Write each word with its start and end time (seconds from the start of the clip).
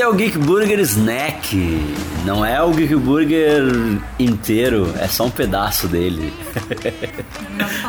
Esse 0.00 0.06
é 0.06 0.08
o 0.08 0.14
Geek 0.14 0.38
Burger 0.38 0.80
Snack. 0.80 1.94
Não 2.24 2.42
é 2.42 2.62
o 2.62 2.70
Geek 2.70 2.96
Burger 2.96 3.62
inteiro, 4.18 4.94
é 4.98 5.06
só 5.06 5.26
um 5.26 5.30
pedaço 5.30 5.86
dele. 5.86 6.32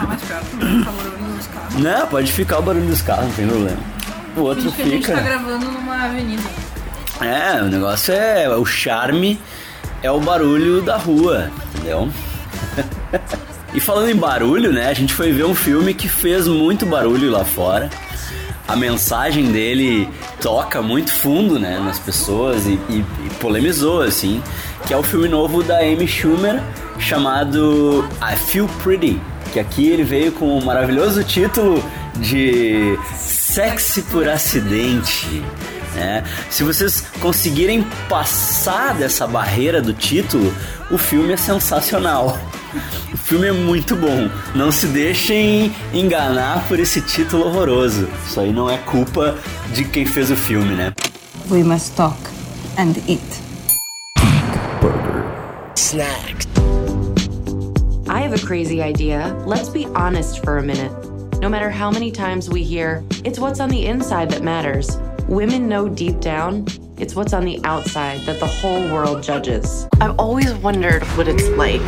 Mais 0.03 0.21
perto, 0.23 0.57
não 0.57 0.67
ficar 0.67 0.91
barulho 0.91 1.37
dos 1.37 1.47
carros. 1.47 1.75
Não, 1.75 2.07
pode 2.07 2.31
ficar 2.33 2.59
o 2.59 2.61
barulho 2.63 2.85
dos 2.85 3.01
carros, 3.01 3.27
não 3.27 3.33
tem 3.33 3.47
problema. 3.47 3.77
O 4.35 4.41
outro 4.41 4.69
Finge 4.73 4.75
que 4.75 4.81
a 4.81 4.85
gente 4.87 5.07
tá 5.07 5.17
fica. 5.19 5.21
gravando 5.21 5.71
numa 5.71 6.03
avenida. 6.03 6.43
É, 7.21 7.61
o 7.61 7.69
negócio 7.69 8.13
é. 8.13 8.57
O 8.57 8.65
charme 8.65 9.39
é 10.03 10.11
o 10.11 10.19
barulho 10.19 10.81
da 10.81 10.97
rua, 10.97 11.49
entendeu? 11.75 12.09
e 13.73 13.79
falando 13.79 14.09
em 14.09 14.17
barulho, 14.17 14.73
né? 14.73 14.89
A 14.89 14.93
gente 14.93 15.13
foi 15.13 15.31
ver 15.31 15.45
um 15.45 15.55
filme 15.55 15.93
que 15.93 16.09
fez 16.09 16.45
muito 16.45 16.85
barulho 16.85 17.31
lá 17.31 17.45
fora. 17.45 17.89
A 18.71 18.75
mensagem 18.75 19.51
dele 19.51 20.07
toca 20.41 20.81
muito 20.81 21.11
fundo, 21.11 21.59
né, 21.59 21.77
nas 21.83 21.99
pessoas 21.99 22.65
e, 22.65 22.79
e- 22.89 23.03
e 23.25 23.29
polemizou, 23.39 24.01
assim. 24.01 24.41
Que 24.87 24.93
é 24.93 24.97
o 24.97 25.03
filme 25.03 25.27
novo 25.27 25.61
da 25.61 25.79
Amy 25.79 26.07
Schumer 26.07 26.61
chamado 26.97 28.07
I 28.21 28.35
Feel 28.35 28.69
Pretty. 28.81 29.19
Que 29.51 29.59
aqui 29.59 29.89
ele 29.89 30.03
veio 30.03 30.31
com 30.31 30.57
o 30.57 30.63
maravilhoso 30.65 31.21
título 31.23 31.83
de 32.15 32.97
Sexy 33.17 34.03
por 34.03 34.27
Acidente. 34.29 35.43
né? 35.93 36.23
Se 36.49 36.63
vocês 36.63 37.03
conseguirem 37.19 37.85
passar 38.07 38.93
dessa 38.93 39.27
barreira 39.27 39.81
do 39.81 39.93
título, 39.93 40.53
o 40.89 40.97
filme 40.97 41.33
é 41.33 41.37
sensacional. 41.37 42.39
O 43.13 43.17
filme 43.17 43.47
é 43.47 43.51
muito 43.51 43.95
bom. 43.95 44.29
Não 44.55 44.71
se 44.71 44.87
deixem 44.87 45.73
enganar 45.93 46.65
por 46.67 46.79
esse 46.79 47.01
título 47.01 47.45
horroroso. 47.45 48.07
Isso 48.25 48.39
aí 48.39 48.53
não 48.53 48.69
é 48.69 48.77
culpa 48.77 49.35
de 49.73 49.83
quem 49.83 50.05
fez 50.05 50.31
o 50.31 50.35
filme, 50.35 50.73
né? 50.75 50.93
We 51.49 51.63
must 51.63 51.95
talk 51.95 52.17
and 52.77 52.95
eat. 53.07 53.21
Burger. 54.79 55.25
I 58.07 58.21
have 58.21 58.33
a 58.33 58.39
crazy 58.39 58.81
idea. 58.81 59.35
Let's 59.45 59.69
be 59.69 59.85
honest 59.95 60.43
for 60.43 60.57
a 60.57 60.63
minute. 60.63 60.91
No 61.41 61.49
matter 61.49 61.69
how 61.69 61.91
many 61.91 62.11
times 62.11 62.49
we 62.49 62.63
hear, 62.63 63.03
it's 63.25 63.39
what's 63.39 63.59
on 63.59 63.69
the 63.69 63.85
inside 63.85 64.29
that 64.31 64.43
matters. 64.43 64.97
Women 65.27 65.67
know 65.67 65.89
deep 65.89 66.21
down, 66.21 66.65
it's 66.97 67.15
what's 67.15 67.33
on 67.33 67.43
the 67.43 67.59
outside 67.65 68.21
that 68.25 68.39
the 68.39 68.47
whole 68.47 68.81
world 68.93 69.23
judges. 69.23 69.87
I've 69.99 70.17
always 70.17 70.53
wondered 70.55 71.03
what 71.17 71.27
it's 71.27 71.49
like 71.57 71.81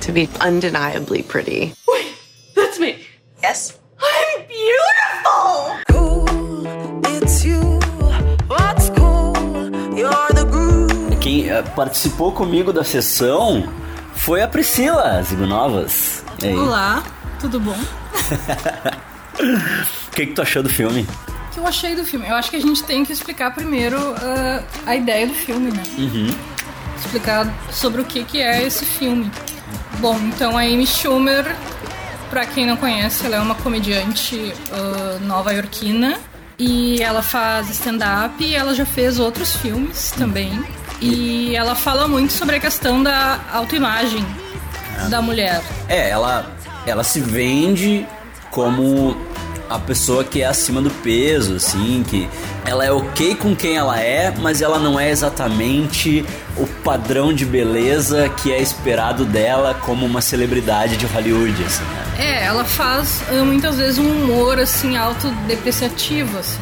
to 0.00 0.12
be 0.12 0.28
undeniably 0.40 1.22
pretty. 1.22 1.74
Wait, 1.86 2.14
that's 2.54 2.78
me. 2.78 3.04
Yes. 3.42 3.78
I'm 4.00 4.46
beautiful! 4.48 5.76
It's 7.16 7.44
you. 7.44 7.60
What's 8.48 8.90
cool? 8.90 9.34
You're 9.96 10.32
the 10.34 10.46
groove. 10.50 11.16
Quem 11.20 11.50
eh, 11.50 11.62
participou 11.62 12.32
comigo 12.32 12.72
da 12.72 12.82
sessão 12.82 13.68
foi 14.14 14.42
a 14.42 14.48
Priscila 14.48 15.22
Zigunovas. 15.22 16.24
Olá, 16.42 17.02
tudo 17.40 17.60
bom? 17.60 17.76
O 19.40 20.10
que, 20.12 20.26
que 20.26 20.32
tu 20.34 20.42
achou 20.42 20.62
do 20.62 20.68
filme? 20.68 21.06
O 21.48 21.54
que 21.54 21.60
eu 21.60 21.66
achei 21.66 21.94
do 21.94 22.04
filme? 22.04 22.28
Eu 22.28 22.34
acho 22.34 22.50
que 22.50 22.56
a 22.56 22.60
gente 22.60 22.82
tem 22.84 23.04
que 23.06 23.12
explicar 23.12 23.54
primeiro 23.54 23.96
ah, 24.16 24.62
a 24.84 24.94
ideia 24.96 25.26
do 25.26 25.32
filme, 25.32 25.70
né? 25.70 25.82
Explicar 26.98 27.46
sobre 27.72 28.02
o 28.02 28.04
que, 28.04 28.22
que 28.24 28.38
é 28.38 28.62
esse 28.62 28.84
filme. 28.84 29.30
Bom, 29.98 30.16
então 30.18 30.56
a 30.56 30.62
Amy 30.62 30.86
Schumer, 30.86 31.54
pra 32.30 32.46
quem 32.46 32.66
não 32.66 32.76
conhece, 32.76 33.26
ela 33.26 33.36
é 33.36 33.40
uma 33.40 33.54
comediante 33.54 34.52
ah, 34.72 35.18
nova-iorquina 35.20 36.18
e 36.58 37.02
ela 37.02 37.22
faz 37.22 37.70
stand-up 37.70 38.42
e 38.42 38.54
ela 38.54 38.74
já 38.74 38.84
fez 38.84 39.18
outros 39.18 39.56
filmes 39.56 40.12
também. 40.12 40.62
E 41.00 41.56
ela 41.56 41.74
fala 41.74 42.06
muito 42.06 42.32
sobre 42.32 42.56
a 42.56 42.60
questão 42.60 43.02
da 43.02 43.40
autoimagem 43.52 44.24
da 45.08 45.22
mulher. 45.22 45.62
É, 45.88 46.10
ela, 46.10 46.54
ela 46.86 47.02
se 47.02 47.20
vende 47.20 48.06
como 48.50 49.16
a 49.70 49.78
pessoa 49.78 50.24
que 50.24 50.42
é 50.42 50.46
acima 50.46 50.82
do 50.82 50.90
peso, 50.90 51.54
assim, 51.54 52.04
que 52.06 52.28
ela 52.66 52.84
é 52.84 52.90
ok 52.90 53.36
com 53.36 53.54
quem 53.54 53.76
ela 53.76 54.00
é, 54.00 54.34
mas 54.40 54.60
ela 54.60 54.80
não 54.80 54.98
é 54.98 55.08
exatamente 55.10 56.26
o 56.56 56.66
padrão 56.82 57.32
de 57.32 57.46
beleza 57.46 58.28
que 58.28 58.52
é 58.52 58.60
esperado 58.60 59.24
dela 59.24 59.72
como 59.74 60.04
uma 60.04 60.20
celebridade 60.20 60.96
de 60.96 61.06
Hollywood, 61.06 61.62
assim, 61.64 61.84
né? 61.84 62.04
É, 62.18 62.44
ela 62.44 62.64
faz 62.64 63.22
ah, 63.30 63.44
muitas 63.44 63.76
vezes 63.76 63.98
um 63.98 64.10
humor 64.10 64.58
assim 64.58 64.96
autodepreciativo, 64.96 66.36
assim. 66.36 66.60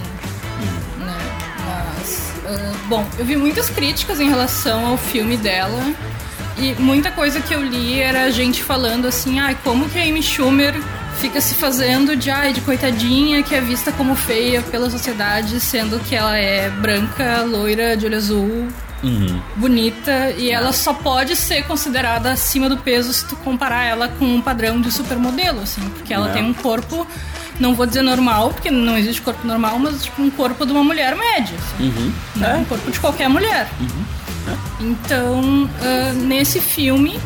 Né? 0.98 1.18
Mas, 1.64 2.32
ah, 2.46 2.72
bom, 2.88 3.06
eu 3.18 3.24
vi 3.24 3.36
muitas 3.36 3.70
críticas 3.70 4.20
em 4.20 4.28
relação 4.28 4.86
ao 4.86 4.98
filme 4.98 5.38
dela 5.38 5.82
e 6.58 6.74
muita 6.74 7.10
coisa 7.10 7.40
que 7.40 7.54
eu 7.54 7.64
li 7.64 8.00
era 8.00 8.30
gente 8.30 8.62
falando 8.62 9.08
assim, 9.08 9.38
ai, 9.38 9.56
como 9.64 9.88
que 9.88 9.98
a 9.98 10.02
Amy 10.02 10.22
Schumer 10.22 10.74
fica 11.18 11.40
se 11.40 11.54
fazendo 11.54 12.16
de 12.16 12.30
ai, 12.30 12.52
de 12.52 12.60
coitadinha 12.60 13.42
que 13.42 13.54
é 13.54 13.60
vista 13.60 13.90
como 13.92 14.14
feia 14.14 14.62
pela 14.62 14.88
sociedade, 14.90 15.58
sendo 15.60 15.98
que 16.00 16.14
ela 16.14 16.36
é 16.36 16.70
branca, 16.70 17.42
loira, 17.42 17.96
de 17.96 18.06
olho 18.06 18.16
azul, 18.16 18.68
bonita 19.56 20.30
e 20.36 20.50
ela 20.50 20.72
só 20.72 20.92
pode 20.92 21.36
ser 21.36 21.64
considerada 21.66 22.32
acima 22.32 22.68
do 22.68 22.76
peso 22.76 23.12
se 23.12 23.24
tu 23.26 23.36
comparar 23.36 23.84
ela 23.84 24.08
com 24.08 24.24
um 24.24 24.40
padrão 24.40 24.80
de 24.80 24.90
supermodelo, 24.90 25.60
assim, 25.60 25.82
porque 25.90 26.12
ela 26.12 26.26
Não. 26.26 26.32
tem 26.32 26.42
um 26.42 26.54
corpo, 26.54 27.06
não 27.60 27.74
vou 27.74 27.86
dizer 27.86 28.02
normal, 28.02 28.50
porque 28.50 28.70
não 28.70 28.96
existe 28.96 29.22
corpo 29.22 29.46
normal, 29.46 29.78
mas 29.78 30.02
tipo 30.04 30.22
um 30.22 30.30
corpo 30.30 30.64
de 30.66 30.72
uma 30.72 30.82
mulher 30.84 31.14
média, 31.16 31.54
assim, 31.58 32.12
né? 32.36 32.56
um 32.56 32.64
corpo 32.64 32.90
de 32.90 32.98
qualquer 33.00 33.28
mulher. 33.28 33.68
Então, 34.80 35.68
ah, 35.82 36.12
nesse 36.14 36.60
filme, 36.60 37.20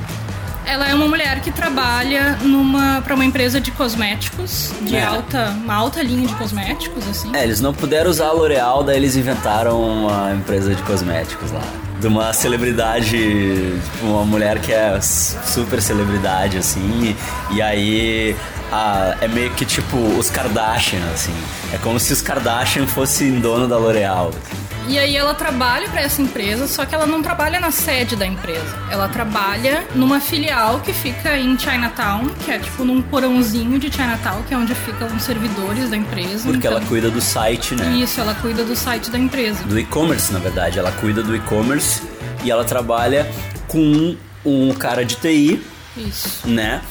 ela 0.66 0.88
é 0.88 0.94
uma 0.94 1.06
mulher 1.08 1.40
que 1.40 1.50
trabalha 1.50 2.38
numa 2.42 3.00
para 3.02 3.14
uma 3.14 3.24
empresa 3.24 3.60
de 3.60 3.70
cosméticos, 3.72 4.72
de 4.82 4.96
É. 4.96 5.04
alta, 5.04 5.50
uma 5.62 5.74
alta 5.74 6.02
linha 6.02 6.26
de 6.26 6.34
cosméticos, 6.34 7.06
assim. 7.08 7.30
É, 7.34 7.42
eles 7.42 7.60
não 7.60 7.72
puderam 7.74 8.10
usar 8.10 8.26
a 8.28 8.32
L'Oreal, 8.32 8.82
daí 8.84 8.96
eles 8.96 9.16
inventaram 9.16 9.80
uma 9.80 10.32
empresa 10.32 10.74
de 10.74 10.82
cosméticos 10.82 11.50
lá. 11.50 11.62
De 12.00 12.06
uma 12.08 12.32
celebridade, 12.32 13.10
tipo, 13.16 14.06
uma 14.06 14.24
mulher 14.24 14.58
que 14.58 14.72
é 14.72 15.00
super 15.00 15.80
celebridade, 15.80 16.58
assim, 16.58 17.16
e, 17.50 17.56
e 17.56 17.62
aí 17.62 18.36
a- 18.72 19.16
é 19.20 19.28
meio 19.28 19.50
que 19.50 19.64
tipo 19.64 19.96
os 19.96 20.28
Kardashian, 20.30 21.00
assim. 21.14 21.34
É 21.72 21.78
como 21.78 22.00
se 22.00 22.12
os 22.12 22.20
Kardashian 22.22 22.86
fossem 22.86 23.38
dono 23.40 23.68
da 23.68 23.76
L'Oreal. 23.78 24.28
assim. 24.30 24.71
E 24.88 24.98
aí 24.98 25.16
ela 25.16 25.32
trabalha 25.34 25.88
para 25.88 26.00
essa 26.02 26.20
empresa, 26.20 26.66
só 26.66 26.84
que 26.84 26.94
ela 26.94 27.06
não 27.06 27.22
trabalha 27.22 27.60
na 27.60 27.70
sede 27.70 28.16
da 28.16 28.26
empresa. 28.26 28.76
Ela 28.90 29.08
trabalha 29.08 29.84
numa 29.94 30.20
filial 30.20 30.80
que 30.80 30.92
fica 30.92 31.36
em 31.38 31.58
Chinatown, 31.58 32.28
que 32.44 32.50
é 32.50 32.58
tipo 32.58 32.84
num 32.84 33.00
porãozinho 33.00 33.78
de 33.78 33.90
Chinatown, 33.92 34.42
que 34.42 34.52
é 34.54 34.56
onde 34.56 34.74
ficam 34.74 35.08
os 35.08 35.22
servidores 35.22 35.88
da 35.90 35.96
empresa. 35.96 36.44
Porque 36.44 36.66
Então, 36.66 36.72
ela 36.72 36.86
cuida 36.86 37.10
do 37.10 37.20
site, 37.20 37.74
né? 37.74 37.92
Isso, 37.96 38.20
ela 38.20 38.34
cuida 38.34 38.64
do 38.64 38.74
site 38.74 39.10
da 39.10 39.18
empresa. 39.18 39.62
Do 39.64 39.78
e-commerce, 39.78 40.32
na 40.32 40.38
verdade. 40.38 40.78
Ela 40.78 40.92
cuida 40.92 41.22
do 41.22 41.34
e-commerce 41.34 42.02
e 42.44 42.50
ela 42.50 42.64
trabalha 42.64 43.30
com 43.68 44.16
um 44.44 44.74
cara 44.74 45.04
de 45.04 45.16
TI 45.16 45.62
Isso. 45.96 46.48
né? 46.48 46.82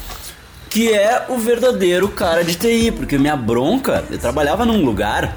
Que 0.70 0.94
é 0.94 1.26
o 1.28 1.38
verdadeiro 1.38 2.08
cara 2.08 2.44
de 2.46 2.56
TI, 2.56 2.92
porque 2.92 3.18
minha 3.18 3.36
bronca, 3.36 4.06
eu 4.10 4.18
trabalhava 4.18 4.66
num 4.66 4.86
lugar, 4.86 5.36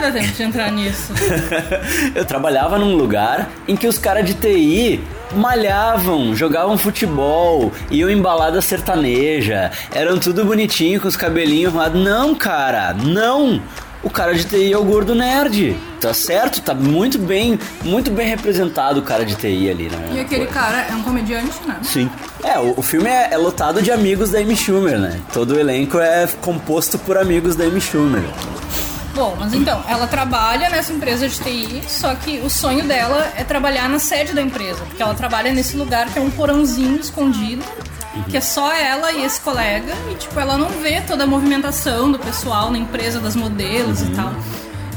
vai 0.00 0.12
dar 0.12 0.18
tempo 0.20 0.32
de 0.32 0.42
entrar 0.42 0.70
nisso. 0.70 1.12
eu 2.14 2.24
trabalhava 2.24 2.78
num 2.78 2.96
lugar 2.96 3.48
em 3.66 3.76
que 3.76 3.86
os 3.86 3.98
caras 3.98 4.24
de 4.24 4.34
TI 4.34 5.00
malhavam, 5.34 6.34
jogavam 6.34 6.78
futebol, 6.78 7.72
iam 7.90 8.08
em 8.08 8.20
balada 8.20 8.60
sertaneja, 8.60 9.70
eram 9.92 10.18
tudo 10.18 10.44
bonitinho 10.44 11.00
com 11.00 11.08
os 11.08 11.16
cabelinhos 11.16 11.68
arrumados. 11.68 12.02
Não, 12.02 12.34
cara, 12.34 12.94
não! 12.94 13.60
O 14.02 14.10
cara 14.10 14.34
de 14.34 14.44
TI 14.44 14.72
é 14.72 14.78
o 14.78 14.84
gordo 14.84 15.16
nerd. 15.16 15.76
Tá 16.00 16.14
certo? 16.14 16.60
Tá 16.60 16.74
muito 16.74 17.18
bem, 17.18 17.58
muito 17.82 18.10
bem 18.10 18.28
representado 18.28 19.00
o 19.00 19.02
cara 19.02 19.24
de 19.24 19.34
TI 19.34 19.68
ali, 19.68 19.88
né? 19.88 20.10
E 20.12 20.20
aquele 20.20 20.46
cara 20.46 20.86
é 20.88 20.94
um 20.94 21.02
comediante, 21.02 21.56
né? 21.66 21.78
Sim. 21.82 22.08
É, 22.44 22.56
o, 22.58 22.74
o 22.76 22.82
filme 22.82 23.08
é, 23.08 23.30
é 23.32 23.36
lotado 23.36 23.82
de 23.82 23.90
amigos 23.90 24.30
da 24.30 24.38
Amy 24.38 24.54
Schumer, 24.54 24.98
né? 24.98 25.20
Todo 25.32 25.54
o 25.54 25.58
elenco 25.58 25.98
é 25.98 26.28
composto 26.40 26.98
por 26.98 27.18
amigos 27.18 27.56
da 27.56 27.64
Amy 27.64 27.80
Schumer. 27.80 28.22
Bom, 29.16 29.34
mas 29.40 29.54
então, 29.54 29.82
ela 29.88 30.06
trabalha 30.06 30.68
nessa 30.68 30.92
empresa 30.92 31.26
de 31.26 31.38
TI, 31.38 31.82
só 31.88 32.14
que 32.14 32.38
o 32.40 32.50
sonho 32.50 32.86
dela 32.86 33.32
é 33.34 33.42
trabalhar 33.42 33.88
na 33.88 33.98
sede 33.98 34.34
da 34.34 34.42
empresa, 34.42 34.84
porque 34.84 35.02
ela 35.02 35.14
trabalha 35.14 35.54
nesse 35.54 35.74
lugar 35.74 36.12
que 36.12 36.18
é 36.18 36.20
um 36.20 36.30
porãozinho 36.30 37.00
escondido, 37.00 37.64
que 38.28 38.36
é 38.36 38.42
só 38.42 38.70
ela 38.70 39.10
e 39.12 39.24
esse 39.24 39.40
colega, 39.40 39.94
e 40.10 40.16
tipo, 40.16 40.38
ela 40.38 40.58
não 40.58 40.68
vê 40.68 41.00
toda 41.00 41.24
a 41.24 41.26
movimentação 41.26 42.12
do 42.12 42.18
pessoal 42.18 42.70
na 42.70 42.76
empresa, 42.76 43.18
das 43.18 43.34
modelos 43.34 44.02
e 44.02 44.10
tal. 44.10 44.34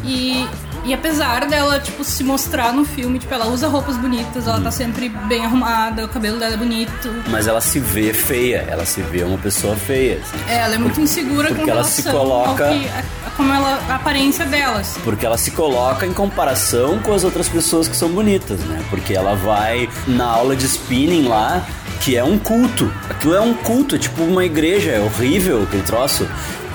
E 0.03 0.45
E 0.85 0.93
apesar 0.93 1.45
dela, 1.45 1.79
tipo, 1.79 2.03
se 2.03 2.23
mostrar 2.23 2.73
no 2.73 2.85
filme, 2.85 3.19
tipo, 3.19 3.33
ela 3.33 3.47
usa 3.47 3.67
roupas 3.67 3.97
bonitas, 3.97 4.47
ela 4.47 4.59
tá 4.61 4.71
sempre 4.71 5.09
bem 5.09 5.45
arrumada, 5.45 6.05
o 6.05 6.07
cabelo 6.07 6.39
dela 6.39 6.53
é 6.53 6.57
bonito. 6.57 7.13
Mas 7.27 7.47
ela 7.47 7.61
se 7.61 7.79
vê 7.79 8.13
feia, 8.13 8.65
ela 8.69 8.85
se 8.85 9.01
vê 9.01 9.23
uma 9.23 9.37
pessoa 9.37 9.75
feia. 9.75 10.19
assim. 10.21 10.37
É, 10.51 10.59
ela 10.59 10.75
é 10.75 10.77
muito 10.77 10.99
insegura 11.01 11.49
porque 11.49 11.63
com 11.63 11.69
ela 11.69 11.81
relação 11.81 12.03
se 12.03 12.09
coloca- 12.09 12.65
ao 12.67 12.73
que, 12.73 12.87
a, 12.87 13.29
como 13.35 13.53
ela, 13.53 13.79
a 13.89 13.95
aparência 13.95 14.45
dela, 14.45 14.79
assim. 14.79 14.99
Porque 15.01 15.25
ela 15.25 15.37
se 15.37 15.51
coloca 15.51 16.05
em 16.05 16.13
comparação 16.13 16.99
com 16.99 17.13
as 17.13 17.23
outras 17.23 17.47
pessoas 17.49 17.87
que 17.87 17.95
são 17.95 18.09
bonitas, 18.09 18.59
né? 18.61 18.81
Porque 18.89 19.13
ela 19.13 19.35
vai 19.35 19.87
na 20.07 20.25
aula 20.25 20.55
de 20.55 20.65
spinning 20.65 21.27
lá, 21.27 21.61
que 22.01 22.15
é 22.17 22.23
um 22.23 22.37
culto. 22.39 22.91
Aquilo 23.09 23.35
é 23.35 23.41
um 23.41 23.53
culto, 23.53 23.95
é 23.95 23.99
tipo 23.99 24.23
uma 24.23 24.45
igreja, 24.45 24.91
é 24.91 24.99
horrível 24.99 25.63
aquele 25.63 25.83
troço. 25.83 26.27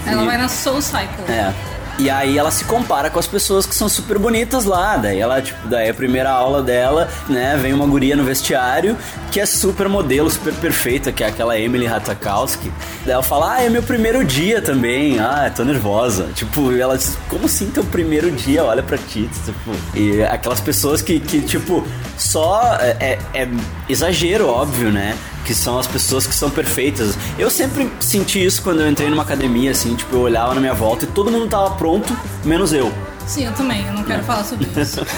Ela 0.07 0.23
E- 0.23 0.27
vai 0.27 0.37
na 0.39 0.49
Soul 0.49 0.83
Cycle. 0.83 1.25
É. 1.29 1.53
E 1.99 2.11
aí 2.11 2.37
ela 2.37 2.51
se 2.51 2.65
compara 2.65 3.09
com 3.09 3.19
as 3.19 3.27
pessoas 3.27 3.67
que 3.67 3.75
são 3.75 3.89
super 3.89 4.19
bonitas 4.19 4.65
lá. 4.65 4.97
Daí 4.97 5.19
ela, 5.21 5.41
tipo, 5.41 5.69
daí 5.69 5.89
a 5.89 5.95
primeira 5.95 6.31
aula 6.31 6.63
dela, 6.63 7.09
né, 7.29 7.57
vem 7.61 7.73
uma 7.73 7.87
guria 7.87 8.17
no 8.17 8.25
vestiário 8.25 8.97
que 9.31 9.39
é 9.41 9.47
super 9.47 9.89
modelo, 9.89 10.29
super 10.31 10.53
perfeita, 10.55 11.11
que 11.13 11.23
é 11.25 11.27
aquela 11.29 11.59
Emily 11.59 11.87
Ratajkowski. 11.87 12.71
Daí 13.05 13.15
ela 13.15 13.23
fala, 13.23 13.55
ah, 13.55 13.63
é 13.63 13.69
meu 13.69 13.83
primeiro 13.83 14.25
dia 14.25 14.61
também. 14.63 15.19
Ah, 15.19 15.51
tô 15.55 15.65
nervosa. 15.65 16.29
Tipo, 16.35 16.73
ela 16.73 16.97
diz, 16.97 17.17
como 17.29 17.47
assim 17.47 17.71
teu 17.71 17.85
primeiro 17.85 18.31
dia? 18.31 18.63
Olha 18.65 18.83
pra 18.83 18.99
ti. 18.99 19.29
Tipo, 19.45 19.71
e 19.95 20.23
aquelas 20.25 20.61
pessoas 20.61 21.01
que, 21.03 21.19
que 21.21 21.41
tipo, 21.41 21.85
só 22.17 22.77
é, 22.81 23.19
é- 23.35 23.43
é 23.43 23.49
exagero, 23.89 24.49
óbvio, 24.49 24.91
né? 24.91 25.17
Que 25.45 25.55
são 25.55 25.79
as 25.79 25.87
pessoas 25.87 26.27
que 26.27 26.35
são 26.35 26.49
perfeitas. 26.51 27.17
Eu 27.39 27.51
sempre 27.51 27.91
senti 28.01 28.45
isso 28.45 28.63
quando 28.63 28.81
eu 28.81 28.91
entrei 28.91 29.09
numa 29.11 29.23
academia, 29.23 29.71
assim, 29.73 29.95
tipo, 29.95 30.17
eu 30.17 30.21
olhava 30.23 30.55
na 30.55 30.61
minha 30.61 30.75
volta 30.75 31.05
e 31.05 31.09
todo 31.09 31.31
mundo 31.31 31.47
tava 31.49 31.71
pronto, 31.77 32.17
menos 32.45 32.73
eu. 32.73 32.93
Sim, 33.27 33.45
eu 33.47 33.53
também, 33.53 33.87
eu 33.87 33.93
não 33.93 34.03
quero 34.05 34.23
falar 34.25 34.45
sobre 34.45 34.67
isso. 34.81 35.05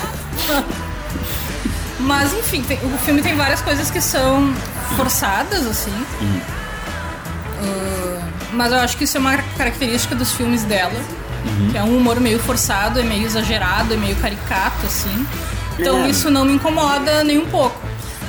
Mas 2.00 2.32
enfim, 2.34 2.62
tem- 2.62 2.78
o 2.84 2.98
filme 2.98 3.22
tem 3.22 3.34
várias 3.34 3.60
coisas 3.62 3.90
que 3.90 4.00
são 4.00 4.52
forçadas, 4.96 5.66
assim. 5.66 5.92
Ah, 7.62 8.22
mas 8.52 8.72
eu 8.72 8.78
acho 8.78 8.96
que 8.96 9.04
isso 9.04 9.16
é 9.16 9.20
uma 9.20 9.36
característica 9.56 10.14
dos 10.14 10.32
filmes 10.32 10.62
dela. 10.64 10.94
Que 11.70 11.78
é 11.78 11.82
um 11.82 11.96
humor 11.96 12.18
meio 12.20 12.38
forçado, 12.40 12.98
é 12.98 13.02
meio 13.04 13.24
exagerado, 13.24 13.94
é 13.94 13.96
meio 13.96 14.16
caricato, 14.16 14.84
assim. 14.84 15.26
Então 15.78 16.04
É. 16.04 16.08
isso 16.10 16.28
não 16.30 16.44
me 16.44 16.52
incomoda 16.54 17.22
nem 17.24 17.38
um 17.38 17.46
pouco. 17.46 17.80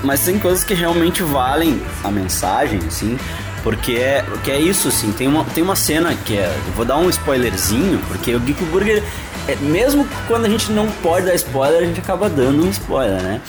Mas 0.04 0.24
tem 0.24 0.38
coisas 0.40 0.64
que 0.64 0.74
realmente 0.74 1.24
valem 1.24 1.82
a 2.04 2.12
mensagem, 2.12 2.80
assim, 2.88 3.18
porque 3.64 3.94
é, 3.94 4.22
porque 4.22 4.52
é 4.52 4.60
isso, 4.60 4.88
assim. 4.88 5.12
Tem 5.12 5.28
uma, 5.28 5.44
tem 5.46 5.64
uma 5.64 5.76
cena 5.76 6.16
que 6.16 6.38
é. 6.38 6.56
Vou 6.76 6.86
dar 6.86 6.98
um 6.98 7.10
spoilerzinho, 7.10 8.00
porque 8.08 8.34
o 8.36 8.40
Geek 8.40 8.64
Burger, 8.66 9.04
é, 9.48 9.56
mesmo 9.56 10.08
quando 10.28 10.46
a 10.46 10.50
gente 10.50 10.72
não 10.72 10.88
pode 10.88 11.26
dar 11.26 11.36
spoiler, 11.36 11.82
a 11.82 11.86
gente 11.86 12.00
acaba 12.00 12.30
dando 12.30 12.64
um 12.64 12.70
spoiler, 12.70 13.22
né? 13.22 13.42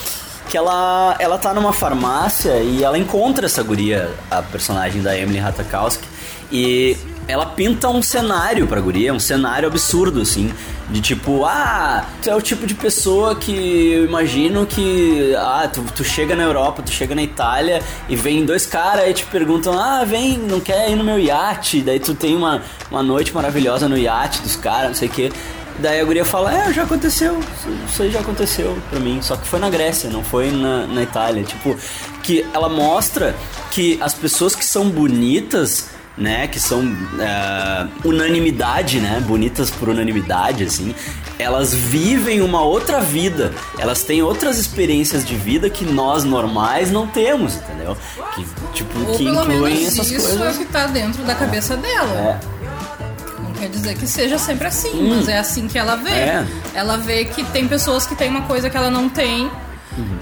Que 0.49 0.57
ela, 0.57 1.15
ela 1.19 1.37
tá 1.37 1.53
numa 1.53 1.73
farmácia 1.73 2.57
e 2.61 2.83
ela 2.83 2.99
encontra 2.99 3.47
essa 3.47 3.63
guria, 3.63 4.11
a 4.31 4.41
personagem 4.41 5.03
da 5.03 5.17
Emily 5.17 5.39
Ratajkowski, 5.39 6.09
e 6.51 6.97
ela 7.29 7.45
pinta 7.45 7.91
um 7.91 8.03
cenário 8.03 8.67
pra 8.67 8.81
guria, 8.81 9.13
um 9.13 9.21
cenário 9.21 9.69
absurdo, 9.69 10.23
assim. 10.23 10.53
De 10.89 11.03
tipo, 11.03 11.45
ah, 11.45 12.07
tu 12.23 12.31
é 12.31 12.35
o 12.35 12.41
tipo 12.41 12.67
de 12.67 12.75
pessoa 12.75 13.37
que 13.37 13.93
eu 13.93 14.07
imagino 14.07 14.65
que. 14.65 15.35
Ah, 15.37 15.69
tu, 15.71 15.85
tu 15.95 16.03
chega 16.03 16.35
na 16.35 16.45
Europa, 16.45 16.83
tu 16.83 16.91
chega 16.91 17.15
na 17.15 17.23
Itália 17.23 17.83
e 18.09 18.17
vem 18.17 18.47
dois 18.47 18.65
caras 18.65 19.07
e 19.07 19.13
te 19.13 19.27
perguntam, 19.27 19.79
ah, 19.79 20.03
vem, 20.05 20.39
não 20.39 20.59
quer 20.59 20.91
ir 20.91 20.97
no 20.97 21.05
meu 21.05 21.19
iate? 21.19 21.83
Daí 21.83 22.01
tu 22.01 22.15
tem 22.15 22.35
uma, 22.35 22.63
uma 22.91 23.03
noite 23.03 23.35
maravilhosa 23.35 23.87
no 23.87 23.99
iate 23.99 24.41
dos 24.41 24.57
caras, 24.57 24.89
não 24.89 24.95
sei 24.95 25.09
o 25.09 25.11
quê. 25.11 25.31
Daí 25.79 26.01
a 26.01 26.05
guria 26.05 26.25
fala, 26.25 26.53
é, 26.53 26.73
já 26.73 26.85
aconteceu, 26.85 27.39
isso 27.87 28.03
aí 28.03 28.11
já 28.11 28.21
aconteceu 28.21 28.77
pra 28.89 28.99
mim. 28.99 29.21
Só 29.21 29.37
que 29.37 29.47
foi 29.47 29.61
na 29.61 29.69
Grécia, 29.69 30.09
não 30.09 30.25
foi 30.25 30.51
na, 30.51 30.87
na 30.87 31.03
Itália. 31.03 31.45
Tipo, 31.45 31.77
que 32.23 32.47
ela 32.55 32.71
mostra 32.71 33.37
que 33.71 33.99
as 34.01 34.15
pessoas 34.15 34.57
que 34.57 34.65
são 34.65 34.89
bonitas 34.89 35.98
né, 36.19 36.49
que 36.49 36.59
são 36.59 36.83
é, 37.21 37.87
unanimidade, 38.05 39.01
né, 39.01 39.23
bonitas 39.27 39.71
por 39.71 39.89
unanimidade, 39.89 40.65
assim, 40.65 40.95
elas 41.39 41.73
vivem 41.73 42.41
uma 42.43 42.61
outra 42.63 43.01
vida, 43.01 43.53
elas 43.79 44.03
têm 44.03 44.23
outras 44.23 44.59
experiências 44.59 45.25
de 45.25 45.37
vida 45.37 45.71
que 45.71 45.85
nós 45.85 46.25
normais 46.25 46.91
não 46.91 47.07
temos, 47.07 47.55
entendeu? 47.57 47.97
Que, 48.35 48.45
tipo, 48.75 48.99
Ou 48.99 49.17
que 49.17 49.25
pelo 49.25 49.43
incluem 49.45 49.75
menos 49.77 49.93
essas 49.93 50.11
isso 50.11 50.29
é 50.31 50.35
o 50.35 50.39
coisas. 50.39 50.59
que 50.59 50.65
tá 50.65 50.87
dentro 50.89 51.23
da 51.23 51.35
cabeça 51.37 51.77
dela. 51.77 52.41
É, 52.41 53.41
Não 53.41 53.53
quer 53.53 53.69
dizer 53.69 53.95
que 53.97 54.07
seja 54.07 54.37
sempre 54.39 54.67
assim, 54.67 55.09
mas 55.09 55.29
é 55.29 55.39
assim 55.39 55.69
que 55.69 55.79
ela 55.79 55.95
vê. 55.97 56.11
É. 56.11 56.47
Ela 56.75 56.97
vê 56.97 57.25
que 57.27 57.45
tem 57.45 57.69
pessoas 57.69 58.07
que 58.07 58.17
têm 58.17 58.29
uma 58.31 58.43
coisa 58.43 58.69
que 58.69 58.77
ela 58.77 58.91
não 58.91 59.09
tem 59.09 59.49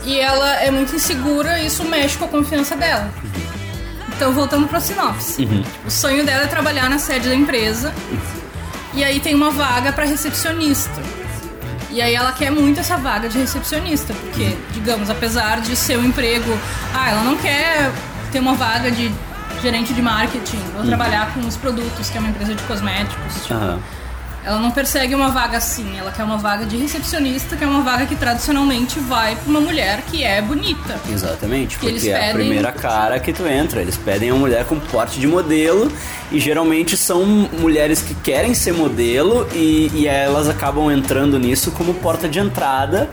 e 0.04 0.18
ela 0.18 0.54
é 0.62 0.70
muito 0.70 0.94
insegura 0.96 1.58
e 1.58 1.66
isso 1.66 1.84
mexe 1.84 2.16
com 2.16 2.24
a 2.24 2.28
confiança 2.28 2.76
dela. 2.76 3.10
Então, 4.16 4.32
voltando 4.32 4.66
pra 4.66 4.80
sinopse. 4.80 5.44
O 5.86 5.90
sonho 5.90 6.24
dela 6.24 6.44
é 6.44 6.46
trabalhar 6.46 6.88
na 6.88 6.98
sede 6.98 7.28
da 7.28 7.34
empresa 7.34 7.92
e 8.94 9.04
aí 9.04 9.20
tem 9.20 9.34
uma 9.34 9.50
vaga 9.50 9.92
pra 9.92 10.04
recepcionista. 10.06 11.02
E 11.90 12.00
aí 12.00 12.14
ela 12.14 12.32
quer 12.32 12.50
muito 12.50 12.80
essa 12.80 12.96
vaga 12.96 13.28
de 13.28 13.38
recepcionista, 13.38 14.12
porque, 14.14 14.56
digamos, 14.72 15.08
apesar 15.08 15.60
de 15.60 15.76
ser 15.76 15.98
um 15.98 16.04
emprego, 16.04 16.58
ah, 16.94 17.10
ela 17.10 17.22
não 17.22 17.36
quer 17.36 17.90
ter 18.32 18.40
uma 18.40 18.54
vaga 18.54 18.90
de 18.90 19.10
gerente 19.62 19.94
de 19.94 20.02
marketing, 20.02 20.60
ou 20.78 20.84
trabalhar 20.84 21.32
com 21.32 21.40
os 21.40 21.56
produtos, 21.56 22.10
que 22.10 22.16
é 22.18 22.20
uma 22.20 22.28
empresa 22.30 22.54
de 22.54 22.62
cosméticos. 22.64 23.42
tipo, 23.42 23.54
aham. 23.54 23.78
Ela 24.46 24.58
não 24.60 24.70
persegue 24.70 25.12
uma 25.14 25.28
vaga 25.28 25.58
assim, 25.58 25.98
ela 25.98 26.12
quer 26.12 26.22
uma 26.22 26.38
vaga 26.38 26.64
de 26.64 26.76
recepcionista, 26.76 27.56
que 27.56 27.64
é 27.64 27.66
uma 27.66 27.82
vaga 27.82 28.06
que 28.06 28.14
tradicionalmente 28.14 28.98
vai 29.00 29.34
pra 29.34 29.50
uma 29.50 29.60
mulher 29.60 30.02
que 30.10 30.22
é 30.22 30.40
bonita. 30.40 30.98
Exatamente, 31.10 31.76
porque 31.76 32.08
é 32.08 32.14
a 32.14 32.18
pedem- 32.20 32.34
primeira 32.34 32.70
cara 32.72 33.18
que 33.18 33.32
tu 33.32 33.44
entra. 33.46 33.80
Eles 33.82 33.96
pedem 33.96 34.30
uma 34.30 34.38
mulher 34.40 34.64
com 34.64 34.78
porte 34.78 35.18
de 35.18 35.26
modelo 35.26 35.90
e 36.30 36.38
geralmente 36.38 36.96
são 36.96 37.24
mulheres 37.58 38.00
que 38.00 38.14
querem 38.14 38.54
ser 38.54 38.72
modelo 38.72 39.48
e, 39.52 39.90
e 39.92 40.06
elas 40.06 40.48
acabam 40.48 40.90
entrando 40.92 41.38
nisso 41.38 41.72
como 41.72 41.92
porta 41.94 42.28
de 42.28 42.38
entrada 42.38 43.10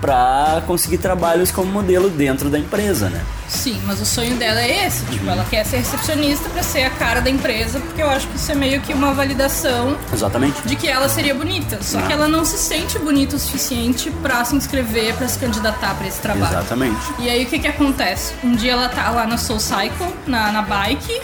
pra 0.00 0.62
conseguir 0.66 0.98
trabalhos 0.98 1.50
como 1.50 1.70
modelo 1.70 2.08
dentro 2.08 2.48
da 2.48 2.58
empresa, 2.58 3.10
né? 3.10 3.22
Sim, 3.48 3.80
mas 3.84 4.00
o 4.00 4.06
sonho 4.06 4.36
dela 4.36 4.60
é 4.60 4.86
esse, 4.86 5.04
tipo, 5.06 5.28
ela 5.28 5.44
quer 5.44 5.64
ser 5.66 5.78
recepcionista 5.78 6.48
pra 6.50 6.62
ser 6.62 6.84
a 6.84 6.90
cara 6.90 7.20
da 7.20 7.28
empresa, 7.28 7.80
porque 7.80 8.00
eu 8.00 8.08
acho 8.08 8.28
que 8.28 8.36
isso 8.36 8.52
é 8.52 8.54
meio 8.54 8.80
que 8.80 8.92
uma 8.94 9.12
validação 9.12 9.96
Exatamente. 10.12 10.62
de 10.62 10.76
que 10.76 10.86
ela 10.86 11.08
seria 11.08 11.34
bonita. 11.34 11.78
Só 11.82 12.00
que 12.00 12.12
ela 12.12 12.28
não 12.28 12.44
se 12.44 12.56
sente 12.56 12.98
bonita 12.98 13.34
o 13.34 13.38
suficiente 13.38 14.08
pra 14.22 14.44
se 14.44 14.54
inscrever, 14.54 15.14
pra 15.16 15.26
se 15.26 15.38
candidatar 15.38 15.94
pra 15.96 16.06
esse 16.06 16.20
trabalho. 16.20 16.58
Exatamente. 16.58 17.00
E 17.18 17.28
aí 17.28 17.42
o 17.44 17.46
que 17.46 17.58
que 17.58 17.66
acontece? 17.66 18.34
Um 18.44 18.54
dia 18.54 18.72
ela 18.72 18.88
tá 18.88 19.10
lá 19.10 19.26
na 19.26 19.36
Soul 19.36 19.58
Cycle, 19.58 20.14
na, 20.28 20.52
na 20.52 20.62
bike, 20.62 21.20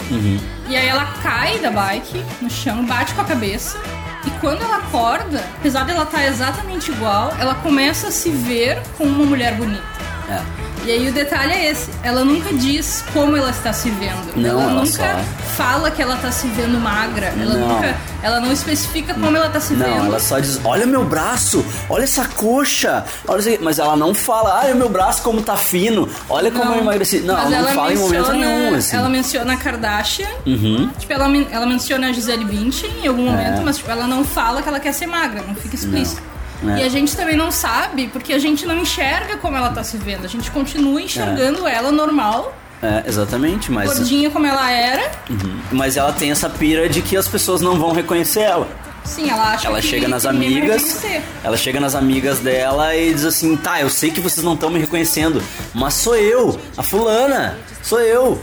e 0.67 0.75
aí 0.75 0.87
ela 0.87 1.05
cai 1.23 1.59
da 1.59 1.71
bike 1.71 2.23
no 2.41 2.49
chão, 2.49 2.85
bate 2.85 3.13
com 3.13 3.21
a 3.21 3.25
cabeça. 3.25 3.79
E 4.27 4.29
quando 4.41 4.61
ela 4.61 4.79
acorda, 4.79 5.41
apesar 5.57 5.85
dela 5.85 6.03
estar 6.03 6.27
exatamente 6.27 6.91
igual, 6.91 7.33
ela 7.39 7.55
começa 7.55 8.09
a 8.09 8.11
se 8.11 8.29
ver 8.29 8.77
como 8.97 9.09
uma 9.09 9.25
mulher 9.25 9.55
bonita. 9.55 9.81
É. 10.29 10.66
E 10.87 10.91
aí 10.91 11.09
o 11.09 11.11
detalhe 11.11 11.51
é 11.51 11.69
esse, 11.71 11.89
ela 12.01 12.23
nunca 12.23 12.53
diz 12.53 13.03
como 13.11 13.35
ela 13.35 13.49
está 13.49 13.73
se 13.73 13.89
vendo. 13.89 14.31
Não, 14.37 14.51
ela, 14.51 14.61
ela 14.63 14.73
nunca 14.75 14.85
só- 14.87 15.49
fala 15.57 15.91
que 15.91 16.01
ela 16.01 16.15
está 16.15 16.31
se 16.31 16.47
vendo 16.47 16.79
magra. 16.79 17.25
Ela 17.37 17.55
Não. 17.55 17.67
nunca, 17.67 17.93
ela 18.23 18.39
não 18.39 18.53
especifica 18.53 19.13
como 19.13 19.35
ela 19.35 19.47
está 19.47 19.59
se 19.59 19.73
Não, 19.73 19.85
vendo. 19.85 20.05
ela 20.05 20.17
só 20.19 20.39
diz, 20.39 20.61
olha 20.63 20.85
meu 20.85 21.03
braço, 21.03 21.65
olha 21.89 22.03
essa 22.05 22.23
coxa, 22.29 23.03
olha 23.27 23.57
mas 23.61 23.79
ela 23.79 23.97
não 23.97 24.13
fala, 24.13 24.61
ah, 24.61 24.73
meu 24.73 24.87
braço 24.87 25.21
como 25.23 25.41
tá 25.41 25.57
fino, 25.57 26.07
olha 26.29 26.49
como 26.51 26.71
eu 26.73 26.79
emagreci. 26.79 27.19
Não, 27.19 27.35
mas 27.35 27.51
ela 27.51 27.67
não 27.67 27.75
fala 27.75 27.93
em 27.93 27.97
momento 27.97 28.27
menciona- 28.31 28.45
nenhum, 28.45 28.75
assim. 28.75 28.95
Ela 28.95 29.09
menciona 29.09 29.53
a 29.53 29.57
Kardashian, 29.57 30.29
Uhum. 30.45 30.89
tipo, 30.97 31.11
ela, 31.11 31.27
ela 31.51 31.65
menciona 31.65 32.07
a 32.07 32.13
Gisele 32.13 32.45
Bündchen 32.45 32.91
em 33.03 33.07
algum 33.07 33.25
momento, 33.25 33.59
É. 33.59 33.63
mas 33.65 33.75
tipo, 33.75 33.91
ela 33.91 34.07
não 34.07 34.23
fala 34.23 34.61
que 34.61 34.69
ela 34.69 34.79
quer 34.79 34.93
ser 34.93 35.07
magra, 35.07 35.43
não 35.45 35.53
fica 35.53 35.75
explícito. 35.75 36.21
Não. 36.21 36.26
É. 36.65 36.79
E 36.79 36.83
a 36.83 36.89
gente 36.89 37.15
também 37.15 37.35
não 37.35 37.51
sabe, 37.51 38.07
porque 38.07 38.33
a 38.33 38.39
gente 38.39 38.65
não 38.65 38.77
enxerga 38.77 39.37
como 39.37 39.55
ela 39.55 39.69
tá 39.69 39.83
se 39.83 39.97
vendo. 39.97 40.25
A 40.25 40.29
gente 40.29 40.49
continua 40.49 41.01
enxergando 41.01 41.67
ela 41.67 41.91
normal, 41.91 42.55
É, 42.81 43.03
exatamente, 43.07 43.71
mas, 43.71 43.91
gordinha 43.93 44.29
como 44.29 44.45
ela 44.45 44.71
era. 44.71 45.11
Uhum. 45.29 45.59
mas 45.71 45.97
ela 45.97 46.13
tem 46.13 46.31
essa 46.31 46.47
pira 46.49 46.87
de 46.87 47.01
que 47.01 47.17
as 47.17 47.27
pessoas 47.27 47.59
não 47.61 47.77
vão 47.77 47.91
reconhecer 47.91 48.41
ela. 48.41 48.67
Sim, 49.03 49.29
ela 49.29 49.53
acha 49.53 49.67
Ela 49.67 49.79
que 49.79 49.87
chega 49.87 50.07
nas 50.07 50.23
que 50.23 50.27
amigas, 50.27 51.01
ela 51.43 51.55
chega 51.57 51.79
nas 51.79 51.95
amigas 51.95 52.39
dela 52.39 52.93
e 52.95 53.13
diz 53.13 53.23
assim, 53.23 53.55
tá, 53.55 53.79
eu 53.81 53.89
sei 53.89 54.11
que 54.11 54.19
vocês 54.19 54.45
não 54.45 54.53
estão 54.53 54.69
me 54.69 54.79
reconhecendo, 54.79 55.41
mas 55.73 55.93
sou 55.93 56.15
eu, 56.15 56.59
a 56.75 56.83
fulana, 56.83 57.57
sou 57.81 58.01
eu. 58.01 58.39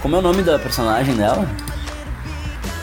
Como 0.00 0.16
é 0.16 0.18
o 0.18 0.22
nome 0.22 0.42
da 0.42 0.58
personagem 0.58 1.14
dela? 1.14 1.46